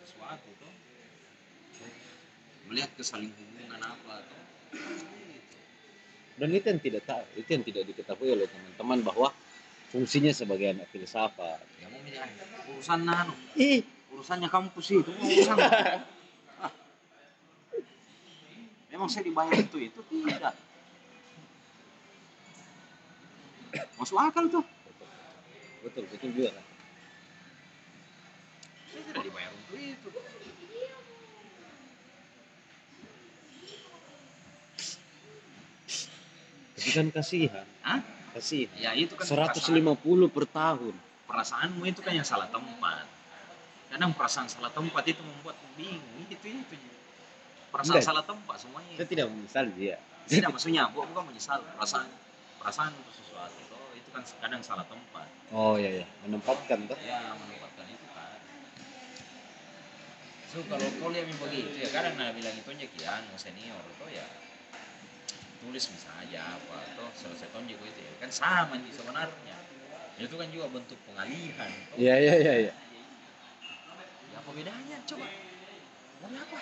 sesuatu 0.07 0.49
tuh 0.59 0.73
melihat 2.71 2.87
kesaling 2.95 3.35
hubungan 3.35 3.83
apa 3.83 4.23
gitu. 4.23 5.59
Dan 6.39 6.49
itu 6.55 6.65
yang 6.71 6.81
tidak 6.81 7.03
tahu, 7.03 7.23
itu 7.35 7.49
yang 7.51 7.65
tidak 7.67 7.83
diketahui 7.91 8.29
oleh 8.31 8.47
teman-teman 8.47 8.99
bahwa 9.03 9.29
fungsinya 9.91 10.31
sebagai 10.31 10.71
anak 10.71 10.87
filsafat. 10.89 11.59
ya 11.83 11.87
mau 11.91 11.99
milih 11.99 12.23
aja. 12.23 12.43
urusan 12.71 13.03
anu 13.03 13.33
Ih, 13.59 13.83
urusannya 14.15 14.47
kampus 14.47 14.87
itu 14.95 15.11
urusan 15.11 15.57
Ah. 16.61 16.71
memang 18.87 19.11
saya 19.11 19.27
dibayar 19.27 19.51
itu 19.51 19.77
itu 19.81 19.99
tidak 19.99 20.55
masuk 23.99 24.17
akal 24.17 24.45
tuh 24.47 24.63
betul, 25.83 26.03
betul 26.07 26.29
juga 26.31 26.49
kan? 26.55 26.65
saya 28.91 29.01
tidak 29.11 29.23
dibayar 29.27 29.51
untuk 29.51 29.75
itu 29.75 30.09
Tapi 36.81 36.89
kan 36.97 37.07
kasihan. 37.13 37.67
Hah? 37.85 38.01
Kasihan. 38.31 38.71
ya 38.73 38.91
itu 38.93 39.13
kan 39.13 39.25
150 39.27 39.91
per 40.27 40.45
tahun. 40.45 40.95
perasaan- 40.95 41.27
perasaanmu 41.71 41.83
itu 41.85 41.99
kan 41.99 42.11
yang 42.11 42.23
salah 42.23 42.47
tempat 42.47 43.05
kadang 43.87 44.11
perasaan 44.15 44.47
salah 44.47 44.71
tempat 44.71 45.03
itu 45.05 45.19
membuat 45.19 45.55
bingung 45.75 46.23
itu 46.25 46.39
itu 46.43 46.75
perasaan 47.69 47.99
Enggak. 47.99 48.07
salah 48.07 48.23
tempat 48.23 48.55
semuanya 48.57 48.95
Saya 48.95 49.07
tidak 49.07 49.27
menyesal 49.27 49.65
dia. 49.71 49.95
tidak 50.27 50.49
maksudnya 50.51 50.87
bukan 50.91 51.07
bukan 51.11 51.23
menyesal 51.27 51.59
perasaan 51.75 52.07
perasaan 52.55 52.91
untuk 52.93 53.11
sesuatu 53.11 53.55
itu 53.57 53.77
itu 53.97 54.09
kan 54.09 54.23
kadang 54.39 54.61
salah 54.61 54.83
tempat 54.85 55.27
Oh 55.51 55.75
iya 55.75 56.03
iya, 56.03 56.05
menempatkan 56.23 56.87
tuh. 56.87 56.95
ya 57.03 57.35
menempatkan 57.35 57.83
itu 57.85 58.05
kan 58.11 58.39
so 60.47 60.63
kalau 60.67 60.87
kau 60.99 61.11
lihat 61.11 61.27
begitu 61.27 61.75
ya 61.75 61.89
kadang 61.89 62.15
nah 62.15 62.31
bilang 62.31 62.51
itu 62.53 62.69
aja 62.69 62.87
kian 62.87 63.23
senior 63.35 63.79
itu 63.81 64.05
ya 64.09 64.23
tulis 65.61 65.85
misalnya 65.93 66.41
apa 66.41 66.75
atau 66.91 67.05
selesai 67.13 67.53
tonjek 67.53 67.77
itu 67.77 68.01
ya. 68.01 68.11
Kan 68.17 68.33
sama 68.33 68.73
nih 68.81 68.89
sebenarnya. 68.89 69.57
Itu 70.17 70.35
kan 70.37 70.49
juga 70.49 70.65
bentuk 70.73 70.97
pengalihan. 71.05 71.71
Iya 71.97 72.15
iya 72.17 72.35
iya 72.41 72.53
iya. 72.67 72.73
ya 74.33 74.37
apa 74.41 74.49
bedanya? 74.57 74.97
Coba. 75.05 75.27
Mau 76.21 76.29
apa? 76.33 76.61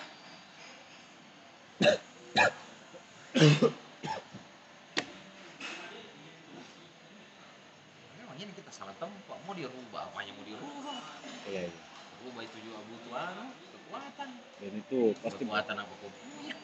Memang 8.20 8.36
ini 8.36 8.52
kita 8.52 8.70
salah 8.72 8.96
tempat. 9.00 9.38
Mau 9.48 9.56
dirubah 9.56 10.12
apanya 10.12 10.32
mau 10.36 10.44
dirubah. 10.44 11.00
Iya 11.48 11.72
iya. 11.72 11.80
rubah 12.20 12.44
itu 12.44 12.56
juga 12.60 12.84
butuh 12.84 13.16
anu 13.16 13.48
kekuatan. 13.56 14.28
Dan 14.60 14.72
itu 14.76 15.00
pasti 15.24 15.40
kekuatan 15.40 15.76
apa 15.80 15.92
kau 16.04 16.12
punya 16.12 16.59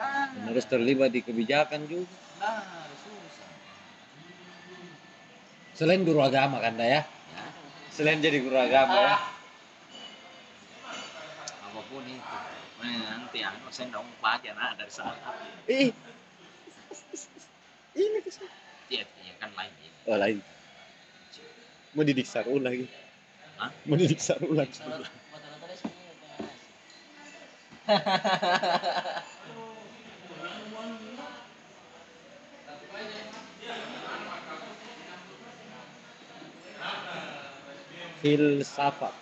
nah 0.00 0.32
dan 0.32 0.42
harus 0.48 0.64
terlibat 0.64 1.12
di 1.12 1.20
kebijakan 1.20 1.84
juga. 1.84 2.08
nah 2.40 2.88
susah 2.96 3.48
Selain 5.76 6.04
guru 6.04 6.20
agama 6.20 6.60
kan, 6.60 6.76
Dah, 6.76 6.84
ya? 6.84 7.02
ya 7.04 7.44
Selain 7.88 8.20
jadi 8.20 8.40
guru 8.40 8.56
agama 8.56 8.96
ya. 8.96 9.16
apa 11.60 11.80
pun 11.84 12.04
itu 12.04 12.36
Nah, 12.80 12.96
nanti 12.96 13.44
anu 13.44 13.68
saya 13.68 13.92
mau 13.92 14.00
pakai 14.24 14.56
anak 14.56 14.80
dari 14.80 14.88
sana 14.88 15.12
Ih. 15.68 15.92
Ini 17.92 18.18
ke 18.24 18.30
sana. 18.32 18.48
ya, 18.88 19.04
ya 19.04 19.34
kan 19.36 19.52
lain 19.52 19.72
ini 19.84 19.92
Oh 20.08 20.16
lain. 20.16 20.40
Mau 21.92 22.00
didik 22.00 22.24
sarul 22.24 22.62
lagi. 22.62 22.88
Hah? 23.60 23.68
Mau 23.84 23.98
didik 23.98 24.16
sarul 24.16 24.56
lagi. 24.56 24.78
Kalau 24.78 24.96
mata-mata 25.28 25.66
dia 25.66 25.76
sini 25.76 25.92
ya, 25.92 26.12
tengah 26.16 26.40
nasi. 26.40 27.40
Filsafat. 38.20 39.14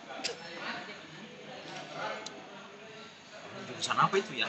jurusan 3.68 3.96
apa 4.00 4.14
itu 4.18 4.32
ya 4.42 4.48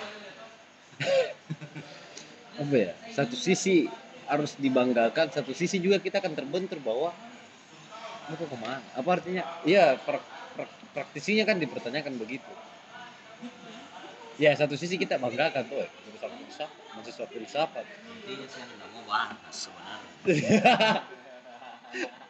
Apa 2.61 2.75
ya? 2.75 2.93
Satu 3.09 3.35
sisi 3.39 3.87
harus 4.29 4.53
dibanggakan, 4.59 5.31
satu 5.33 5.51
sisi 5.57 5.81
juga 5.81 5.97
kita 5.97 6.21
akan 6.21 6.33
terbentur 6.37 6.77
bahwa 6.83 7.09
mau 8.29 8.37
ke 8.37 8.57
mana? 8.61 8.79
Apa 8.99 9.09
artinya? 9.17 9.43
Iya, 9.65 9.97
prak, 10.05 10.23
prak- 10.53 10.77
praktisinya 10.93 11.43
kan 11.49 11.57
dipertanyakan 11.57 12.13
begitu. 12.21 12.51
Ya, 14.39 14.55
satu 14.55 14.79
sisi 14.79 14.95
kita 14.95 15.19
banggakan 15.19 15.67
tuh, 15.67 15.83
eh, 15.83 15.89
jurusan 16.07 16.31
filsafat, 16.39 16.71
mahasiswa 16.95 17.25
filsafat. 17.27 17.85
intinya 18.07 18.47
saya 18.47 18.65
nggak 18.71 18.89
mau 18.95 19.03
bahas 19.03 19.55
sebenarnya 19.55 21.03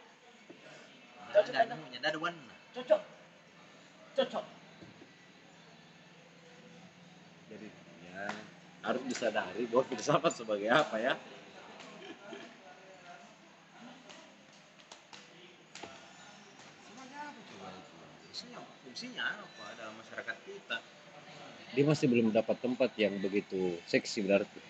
ada 1.34 1.74
punya 1.78 1.98
ada 2.02 2.18
warna 2.18 2.54
Cocok. 2.70 3.02
Cocok. 4.14 4.44
Jadi 7.50 7.66
ya 8.06 8.30
harus 8.86 9.02
disadari 9.10 9.66
bahwa 9.66 9.84
filsafat 9.90 10.32
sebagai 10.38 10.70
apa 10.70 10.96
ya? 11.02 11.14
fungsinya 18.30 18.62
fungsinya 18.86 19.24
apa 19.36 19.66
dalam 19.76 19.94
masyarakat 20.00 20.36
kita 20.48 20.78
Dia 21.76 21.84
masih 21.86 22.06
belum 22.08 22.32
dapat 22.32 22.56
tempat 22.62 22.90
yang 22.96 23.20
begitu 23.20 23.76
seksi 23.84 24.24
berarti. 24.24 24.60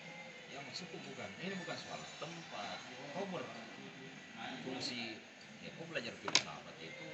ya 0.51 0.59
maksudku 0.65 0.97
bukan 0.97 1.29
ini 1.39 1.55
bukan 1.55 1.77
soal 1.79 2.01
tempat 2.19 2.77
kau 3.15 3.25
berfungsi 3.31 5.21
ya 5.61 5.69
kau 5.77 5.85
belajar 5.89 6.13
filsafat 6.19 6.75
itu. 6.81 7.05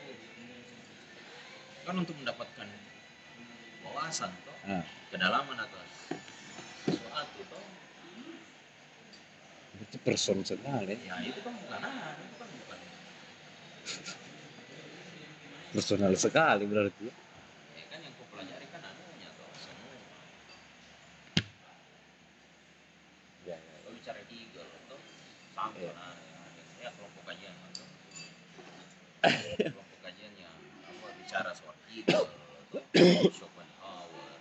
Kan 1.83 1.95
untuk 1.97 2.15
mendapatkan 2.19 2.67
wawasan 3.83 4.31
toh. 4.43 4.55
Ah. 4.67 4.83
kedalaman 5.07 5.55
atas 5.55 5.89
sesuatu 6.83 7.39
toh. 7.47 7.63
Itu 9.77 9.97
person 10.03 10.41
sekali, 10.43 10.97
ya 10.99 11.15
itu 11.23 11.39
kan 11.39 11.53
bukan 11.53 11.79
itu 11.79 12.35
kan 12.35 12.47
bukan. 12.49 12.79
Personal 15.71 16.13
sekali 16.17 16.63
berarti. 16.65 17.07
ya 17.77 17.83
kan 17.87 17.99
yang 18.01 18.13
kau 18.17 18.25
pelajari 18.33 18.65
kan 18.67 18.81
anunya 18.81 19.29
toh 19.31 19.47
semua 19.55 19.93
Ya, 23.45 23.55
ya. 23.55 23.57
kalau 23.85 23.93
bicara 23.95 24.19
Eagle 24.27 24.67
toh 24.89 24.99
sama 25.53 25.71
Iya. 25.77 25.91
nah, 25.93 26.15
ya 26.81 26.89
kelompok 26.91 27.23
kajian 27.29 27.53
atau 27.69 27.85
kelompok 29.71 29.99
kajian 30.03 30.33
yang 30.35 30.55
apa 30.83 31.07
bicara 31.15 31.51
soal 31.53 31.75
Eagle 31.93 32.27
toh 32.73 32.83
Schopenhauer 32.97 34.31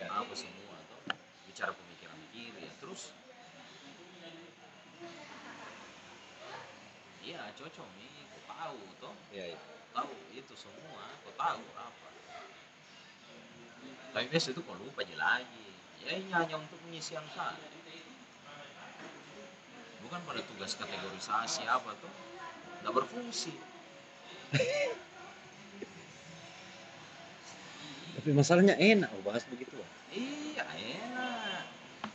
Ya. 0.00 0.06
apa 0.12 0.34
semua 0.36 0.76
toh. 0.88 1.00
Bicara 1.48 1.72
pemikiran 1.72 2.20
kiri 2.32 2.64
ya 2.68 2.72
terus. 2.80 3.12
Iya 7.26 7.40
cocok 7.58 7.88
nih 8.00 8.10
kau 8.32 8.42
tahu 8.48 8.80
toh. 9.02 9.14
Ya, 9.32 9.44
ya. 9.52 9.58
tahu 9.92 10.12
itu 10.32 10.54
semua 10.56 11.04
kau 11.24 11.34
tahu 11.36 11.64
apa. 11.76 12.08
Tapi 14.16 14.24
biasa 14.32 14.56
itu 14.56 14.60
kau 14.64 14.76
lupa 14.80 15.04
aja 15.04 15.16
lagi. 15.16 15.68
Ya 16.04 16.16
ini 16.16 16.30
hanya 16.32 16.56
untuk 16.60 16.78
pengisian 16.86 17.24
saja 17.34 17.76
bukan 20.06 20.22
pada 20.22 20.38
tugas 20.46 20.78
kategorisasi 20.78 21.66
apa 21.66 21.90
tuh 21.98 22.12
nggak 22.86 22.94
berfungsi 22.94 23.50
Tapi 28.16 28.30
masalahnya 28.32 28.74
enak 28.80 29.12
oh, 29.12 29.22
bahas 29.22 29.44
begitu. 29.46 29.76
iya 30.08 30.64
enak. 30.64 31.62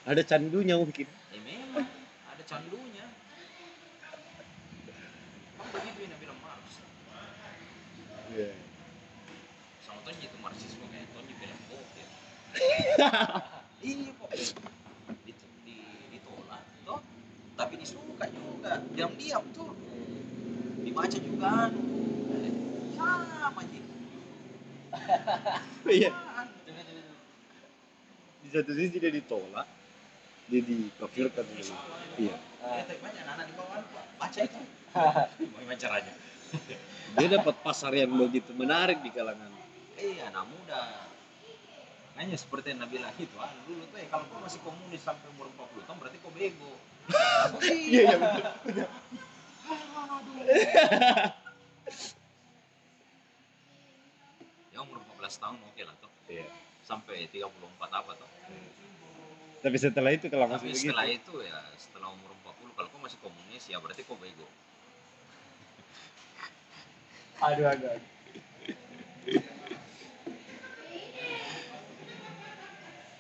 Ada 0.02 0.22
candunya 0.26 0.74
mungkin. 0.76 1.06
ya 1.30 1.40
memang. 1.46 1.86
Ada 2.34 2.44
candunya. 2.50 3.06
Kan 5.62 5.68
begitu 5.70 6.00
yang 6.02 6.18
bilang 6.18 6.40
Marx 6.42 6.82
Iya. 8.32 8.50
sama 9.84 10.00
Tonji 10.08 10.24
itu 10.26 10.38
marxisme 10.40 10.86
kayak 10.88 11.06
Tonji 11.14 11.34
bilang 11.38 11.62
bokeh. 11.70 12.08
Iya 13.82 14.14
kok 14.14 14.30
Dit, 15.26 15.38
di, 15.66 15.76
ditolak 16.14 16.62
toh. 16.86 17.02
Tapi 17.58 17.74
disuka 17.78 18.26
juga. 18.30 18.78
Diam-diam 18.94 19.42
tuh. 19.54 19.74
Dibaca 20.82 21.18
juga 21.18 21.48
anu. 21.70 21.82
Sama 22.94 23.62
Ji 23.70 23.81
Iya. 25.88 26.12
Di 28.42 28.50
satu 28.52 28.72
sisi 28.76 28.98
dia 29.00 29.12
ditolak, 29.12 29.68
dia 30.52 30.62
dikafirkan 30.62 31.46
dulu. 31.48 31.76
Iya. 32.20 32.36
Ya, 32.62 32.84
tapi 32.86 33.00
banyak 33.02 33.26
anak 33.26 33.46
di 33.50 33.54
bawah 33.58 33.82
Pak. 33.82 34.06
baca 34.22 34.40
itu 34.46 34.60
bagaimana 35.50 35.80
caranya 35.82 36.14
Dia 37.18 37.28
dapat 37.42 37.56
pasar 37.66 37.90
yang 37.98 38.14
begitu 38.14 38.54
menarik 38.54 39.02
di 39.02 39.10
kalangan. 39.10 39.50
iya 39.98 40.30
anak 40.30 40.46
muda 40.46 41.10
Makanya 42.14 42.38
seperti 42.38 42.76
yang 42.76 42.86
Nabi 42.86 43.02
bilang 43.02 43.16
itu, 43.18 43.34
ah, 43.42 43.50
dulu 43.66 43.82
tuh 43.90 43.98
ya 43.98 44.06
kalau 44.14 44.30
kau 44.30 44.38
masih 44.46 44.62
komunis 44.62 45.02
sampai 45.02 45.26
umur 45.34 45.50
40 45.58 45.88
tahun 45.90 45.98
berarti 46.06 46.18
kau 46.22 46.32
bego. 46.38 46.72
Iya, 47.66 48.14
iya 48.14 48.16
betul. 48.20 48.46
Ya 54.72 54.80
umur 54.86 54.98
14 55.18 55.21
tahun 55.38 55.60
oke 55.62 55.82
lah 55.86 55.96
toh. 56.02 56.12
Iya. 56.28 56.48
Sampai 56.82 57.28
34 57.30 57.48
apa 57.88 58.12
toh. 58.18 58.30
Tapi 59.62 59.78
setelah 59.78 60.12
itu 60.12 60.26
kalau 60.28 60.50
masih 60.50 60.66
Tapi 60.66 60.74
begitu. 60.74 60.90
setelah 60.90 61.08
itu 61.08 61.34
ya 61.46 61.60
setelah 61.78 62.10
umur 62.10 62.34
40 62.50 62.74
kalau 62.74 62.88
kau 62.90 63.00
masih 63.00 63.20
komunis 63.22 63.64
ya 63.70 63.78
berarti 63.78 64.02
kau 64.04 64.18
bego. 64.18 64.48
Aduh, 67.46 67.66
aduh, 67.70 67.90
aduh. 67.94 68.10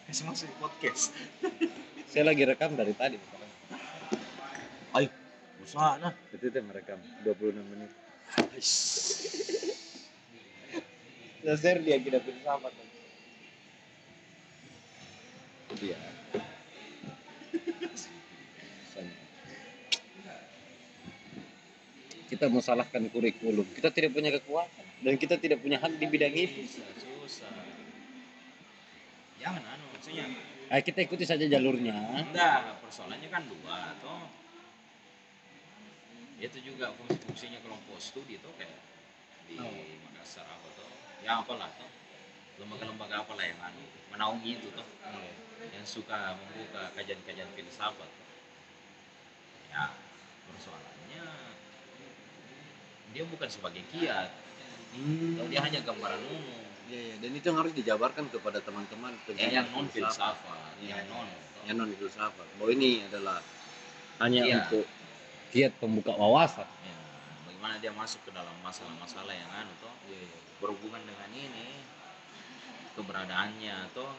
Kasih 0.09 0.25
masuk 0.27 0.49
podcast. 0.59 1.15
Saya 2.11 2.27
lagi 2.27 2.43
rekam 2.43 2.75
dari 2.75 2.91
tadi. 2.91 3.15
Ayo, 4.91 5.07
usaha 5.63 5.95
nah. 6.03 6.11
Itu 6.35 6.51
tuh 6.51 6.63
merekam 6.67 6.99
26 7.23 7.63
menit. 7.71 7.91
Nasir 11.41 11.81
dia 11.81 11.97
kita 11.97 12.21
filsafat. 12.21 12.73
Iya. 15.81 15.97
Sama. 18.93 19.15
Kita 22.29 22.45
mau 22.47 22.61
salahkan 22.61 23.09
kurikulum. 23.09 23.65
Kita 23.73 23.89
tidak 23.89 24.13
punya 24.13 24.29
kekuatan 24.37 24.85
dan 25.01 25.13
kita 25.17 25.35
tidak 25.41 25.59
punya 25.65 25.81
hak 25.81 25.97
di 25.97 26.05
bidang 26.05 26.35
itu. 26.37 26.61
Susah. 26.69 27.49
Jangan 29.41 29.63
anu 29.65 29.85
maksudnya. 29.97 30.29
Ayo 30.71 30.81
kita 30.85 31.03
ikuti 31.03 31.25
saja 31.25 31.43
jalurnya. 31.49 31.97
Enggak, 32.15 32.79
persoalannya 32.85 33.27
kan 33.27 33.43
dua 33.49 33.97
toh. 33.99 34.29
Itu 36.39 36.57
juga 36.63 36.93
fungsi-fungsinya 36.95 37.59
kelompok 37.65 37.97
studi 37.99 38.37
tuh 38.39 38.53
kayak 38.55 38.79
di 39.49 39.59
Oh. 39.59 39.67
Makassar 40.07 40.47
apa 40.47 40.67
tuh. 40.77 41.00
Ya 41.21 41.37
apalah 41.41 41.69
tuh. 41.77 41.89
Lembaga-lembaga 42.61 43.25
apalah 43.25 43.45
yang 43.45 43.59
anu 43.61 43.83
menaungi 44.13 44.51
itu 44.57 44.67
tuh. 44.73 44.87
Yang 45.71 45.85
suka 46.01 46.35
membuka 46.37 46.89
kajian-kajian 46.97 47.49
filsafat. 47.53 48.09
Ya, 49.71 49.87
persoalannya 50.51 51.25
dia 53.11 53.23
bukan 53.27 53.49
sebagai 53.51 53.83
kiat. 53.93 54.29
Kalau 54.91 55.47
dia 55.47 55.61
hanya 55.63 55.79
gambaran 55.85 56.21
umum. 56.27 56.61
Iya, 56.91 56.99
iya. 57.07 57.15
Dan 57.23 57.31
itu 57.31 57.45
yang 57.47 57.59
harus 57.63 57.71
dijabarkan 57.71 58.27
kepada 58.27 58.59
teman-teman 58.59 59.15
Ya, 59.39 59.63
yang 59.63 59.67
non 59.71 59.87
filsafat. 59.87 60.75
Iya, 60.83 60.99
yang 60.99 61.07
iya. 61.07 61.13
non. 61.13 61.27
yang 61.63 61.75
non 61.79 61.91
filsafat. 61.95 62.47
Bahwa 62.59 62.69
ini 62.75 62.99
adalah 63.07 63.39
hanya 64.19 64.41
Iya. 64.43 64.55
untuk 64.67 64.85
kiat 65.55 65.71
pembuka 65.79 66.11
wawasan. 66.11 66.67
Ya, 66.83 66.95
bagaimana 67.61 67.77
dia 67.77 67.93
masuk 67.93 68.25
ke 68.25 68.33
dalam 68.33 68.57
masalah-masalah 68.65 69.37
yang 69.37 69.45
anu 69.53 69.69
toh 69.85 69.93
berhubungan 70.65 70.97
dengan 71.05 71.29
ini 71.29 71.69
keberadaannya 72.97 73.73
atau 73.93 74.09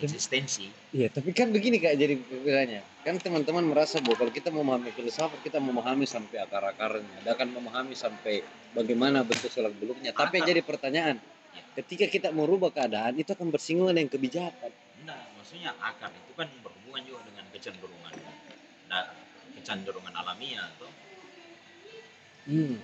eksistensi 0.00 0.72
Iya, 0.96 1.12
tapi 1.12 1.36
kan 1.36 1.52
begini 1.52 1.76
kak 1.76 2.00
jadi 2.00 2.16
bedanya. 2.16 2.80
Kan 3.04 3.20
teman-teman 3.20 3.62
merasa 3.68 4.00
bahwa 4.00 4.16
kalau 4.24 4.32
kita 4.32 4.48
memahami 4.48 4.88
filsafat, 4.88 5.36
kita 5.44 5.60
memahami 5.60 6.08
sampai 6.08 6.40
akar-akarnya, 6.40 7.28
dan 7.28 7.30
akan 7.36 7.48
memahami 7.60 7.92
sampai 7.92 8.40
bagaimana 8.72 9.20
bentuk 9.20 9.52
selak 9.52 9.76
beluknya. 9.76 10.16
Tapi 10.16 10.40
yang 10.40 10.48
jadi 10.48 10.62
pertanyaan, 10.64 11.16
Ya. 11.50 11.62
ketika 11.82 12.06
kita 12.08 12.28
merubah 12.32 12.72
keadaan, 12.72 13.20
itu 13.20 13.36
akan 13.36 13.52
bersinggungan 13.52 13.92
dengan 13.92 14.10
kebijakan. 14.10 14.70
enggak 15.02 15.20
maksudnya 15.34 15.74
akar 15.82 16.10
itu 16.14 16.32
kan 16.38 16.46
berhubungan 16.62 17.02
juga 17.06 17.20
dengan 17.26 17.44
kecenderungan 17.50 18.14
nah, 18.86 19.04
kecenderungan 19.58 20.14
alamiah 20.14 20.70
atau 20.78 20.86
Hmm. 22.50 22.74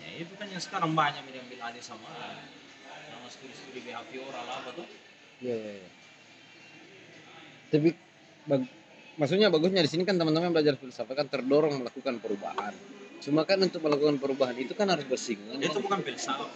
ya 0.00 0.08
itu 0.24 0.32
kan 0.40 0.48
yang 0.48 0.62
sekarang 0.62 0.96
banyak 0.96 1.20
yang 1.20 1.34
diambil 1.36 1.68
alih 1.68 1.84
sama 1.84 2.08
nama 3.12 3.28
studi-studi 3.28 3.84
behavioral 3.84 4.46
apa 4.48 4.70
tuh 4.72 4.86
Iya, 5.38 5.54
iya, 5.54 5.72
iya. 5.78 5.90
Tapi 7.68 7.88
bag- 8.42 8.72
maksudnya 9.14 9.52
bagusnya 9.52 9.84
di 9.84 9.90
sini 9.92 10.02
kan 10.02 10.16
teman-teman 10.16 10.50
belajar 10.50 10.74
filsafat 10.74 11.14
kan 11.14 11.28
terdorong 11.28 11.78
melakukan 11.78 12.18
perubahan. 12.18 12.74
Cuma 13.20 13.44
kan 13.44 13.60
untuk 13.60 13.78
melakukan 13.84 14.16
perubahan 14.18 14.56
itu 14.56 14.72
kan 14.74 14.88
harus 14.88 15.04
bersinggungan. 15.04 15.60
itu 15.60 15.78
bukan 15.78 16.00
filsafat 16.02 16.48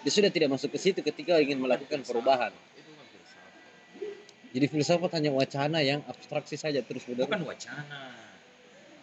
Dia 0.00 0.12
sudah 0.14 0.30
tidak 0.30 0.54
masuk 0.54 0.70
ke 0.72 0.78
situ 0.78 1.00
ketika 1.02 1.42
ingin 1.42 1.58
melakukan 1.58 2.00
perubahan. 2.06 2.54
itu 2.72 2.88
bukan 2.88 3.06
filsafat 3.10 3.52
Jadi 4.54 4.66
filsafat 4.70 5.10
hanya 5.18 5.30
wacana 5.34 5.78
yang 5.82 6.00
abstraksi 6.06 6.54
saja 6.56 6.80
terus 6.80 7.04
bukan 7.04 7.42
wacana 7.42 8.00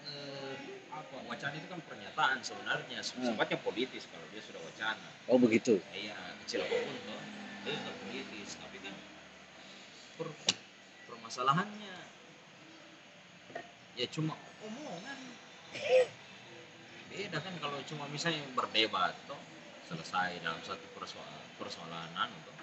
Eh, 0.03 0.55
apa 0.89 1.15
wacana 1.29 1.53
itu 1.53 1.67
kan 1.69 1.79
pernyataan 2.13 2.39
sebenarnya. 2.45 2.99
Sifatnya 3.01 3.57
politis 3.65 4.05
kalau 4.13 4.25
dia 4.29 4.41
sudah 4.45 4.61
wacana. 4.61 5.09
Oh 5.25 5.41
begitu. 5.41 5.81
iya 5.97 6.13
kecil 6.45 6.61
apa 6.61 6.75
pun 6.77 6.97
toh. 7.09 7.21
Itu 7.65 7.69
sudah 7.73 7.95
politis 8.05 8.49
tapi 8.61 8.77
kan 8.85 8.93
per- 10.21 10.39
permasalahannya 11.09 11.95
ya 13.97 14.05
cuma 14.13 14.37
omongan. 14.61 15.19
Beda 17.09 17.37
kan 17.41 17.53
kalau 17.57 17.81
cuma 17.89 18.05
misalnya 18.13 18.45
berdebat 18.53 19.17
toh. 19.25 19.41
Selesai 19.89 20.39
dalam 20.45 20.61
satu 20.61 20.85
persoalan 20.93 21.45
persoalan 21.57 22.13
anu 22.13 22.37
toh. 22.45 22.57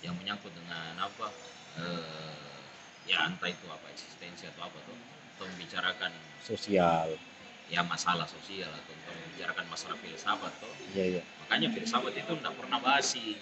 Yang 0.00 0.14
menyangkut 0.24 0.52
dengan 0.56 0.96
apa 1.04 1.28
eh, 1.76 2.64
ya 3.04 3.28
entah 3.28 3.52
itu 3.52 3.68
apa 3.68 3.92
eksistensi 3.92 4.48
atau 4.48 4.64
apa 4.64 4.78
tuh 4.88 4.96
atau 5.36 5.44
membicarakan 5.52 6.12
Sosial. 6.40 7.29
Ya 7.70 7.80
masalah 7.80 8.26
sosial 8.26 8.66
atau 8.68 8.92
membicarakan 9.06 9.64
masalah 9.70 9.96
filsafat 9.96 10.52
tuh 10.58 10.74
Iya 10.90 11.04
iya. 11.18 11.22
makanya 11.40 11.68
filsafat 11.70 12.12
itu 12.12 12.32
tidak 12.34 12.54
pernah 12.54 12.78
basi 12.78 13.38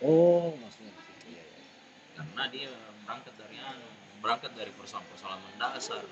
Oh 0.00 0.56
maksudnya. 0.56 0.94
Iya, 1.28 1.42
iya. 1.42 1.62
karena 2.16 2.42
dia 2.48 2.70
berangkat 3.04 3.34
dari 3.36 3.56
anu 3.58 3.86
berangkat 4.22 4.52
dari 4.54 4.72
persoalan-persoalan 4.72 5.40
mendasar 5.44 6.02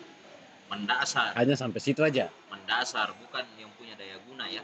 mendasar 0.69 1.31
Hanya 1.33 1.55
sampai 1.55 1.81
situ 1.81 2.03
aja. 2.03 2.29
mendasar 2.51 3.15
bukan 3.17 3.47
yang 3.57 3.71
punya 3.75 3.95
daya 3.95 4.19
guna 4.27 4.45
ya 4.47 4.61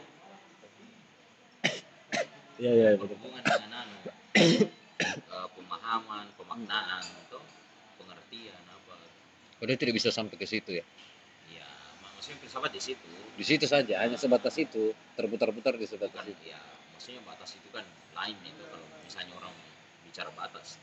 Iya 2.61 2.71
iya 2.71 2.89
betul. 2.95 3.15
berhubungan 3.17 3.41
dengan 3.41 3.71
anu 3.81 3.95
eh, 4.35 5.47
pemahaman 5.55 6.25
pemaknaan 6.35 7.03
atau 7.25 7.41
pengertian 7.97 8.61
apa 8.67 8.95
Oh, 9.57 9.65
dia 9.65 9.79
tidak 9.79 9.95
bisa 9.95 10.11
sampai 10.11 10.35
ke 10.35 10.43
situ 10.43 10.75
ya. 10.75 10.83
Maksudnya 12.25 12.41
filsafat 12.41 12.71
di 12.73 12.81
situ 12.81 13.05
Di 13.37 13.45
situ 13.45 13.65
saja, 13.69 14.01
hanya 14.01 14.17
sebatas 14.17 14.57
itu, 14.57 14.97
terputar-putar 15.13 15.77
di 15.77 15.85
sebatas 15.85 16.17
bukan 16.17 16.33
itu. 16.33 16.49
ya 16.49 16.57
maksudnya 16.97 17.21
batas 17.21 17.53
itu 17.53 17.69
kan 17.69 17.85
lain 18.17 18.33
itu 18.41 18.63
kalau 18.65 18.87
misalnya 19.05 19.33
orang 19.37 19.53
bicara 20.01 20.33
batas 20.33 20.81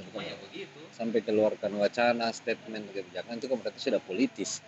cuma 0.00 0.22
ya 0.22 0.32
begitu 0.46 0.78
sampai 0.94 1.20
keluarkan 1.26 1.74
wacana, 1.76 2.30
statement 2.30 2.86
kebijakan 2.94 3.36
itu 3.36 3.50
kan 3.50 3.58
berarti 3.58 3.80
sudah 3.82 4.00
politis, 4.00 4.62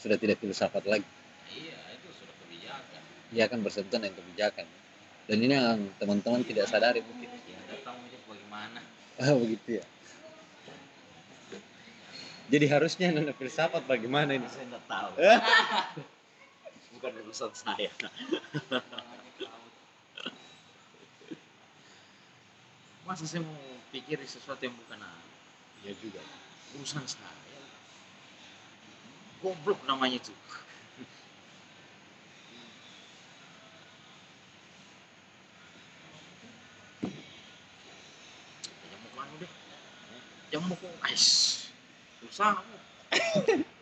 sudah 0.00 0.16
tidak 0.16 0.40
filsafat 0.40 0.82
lagi. 0.88 1.06
iya 1.52 1.78
itu 1.94 2.08
sudah 2.10 2.34
kebijakan 2.42 3.02
Dia 3.30 3.42
akan 3.46 3.58
bersentuhan 3.62 4.02
dengan 4.02 4.16
kebijakan. 4.18 4.66
Dan 5.30 5.36
ini 5.46 5.54
yang 5.54 5.80
teman-teman 6.00 6.42
tidak 6.42 6.66
sadari 6.66 7.06
mungkin. 7.06 7.28
ya 7.46 7.60
datang 7.70 8.02
bagaimana 8.26 8.80
Ah 9.20 9.30
begitu 9.38 9.78
ya. 9.78 9.84
Jadi 12.44 12.66
harusnya 12.68 13.08
anak 13.08 13.40
filsafat 13.40 13.88
bagaimana 13.88 14.36
ini? 14.36 14.44
Saya 14.52 14.68
nggak 14.68 14.84
tahu. 14.84 15.12
Bukan 17.00 17.12
urusan 17.24 17.50
saya. 17.56 17.90
Masa 23.04 23.24
saya 23.28 23.44
mau 23.44 23.56
pikir 23.92 24.16
sesuatu 24.24 24.60
yang 24.64 24.72
bukan 24.76 25.00
Ya 25.84 25.92
juga. 26.00 26.20
urusan 26.76 27.04
saya? 27.04 27.60
Goblok 29.44 29.80
namanya 29.84 30.16
itu. 30.16 30.32
Jangan 42.34 42.66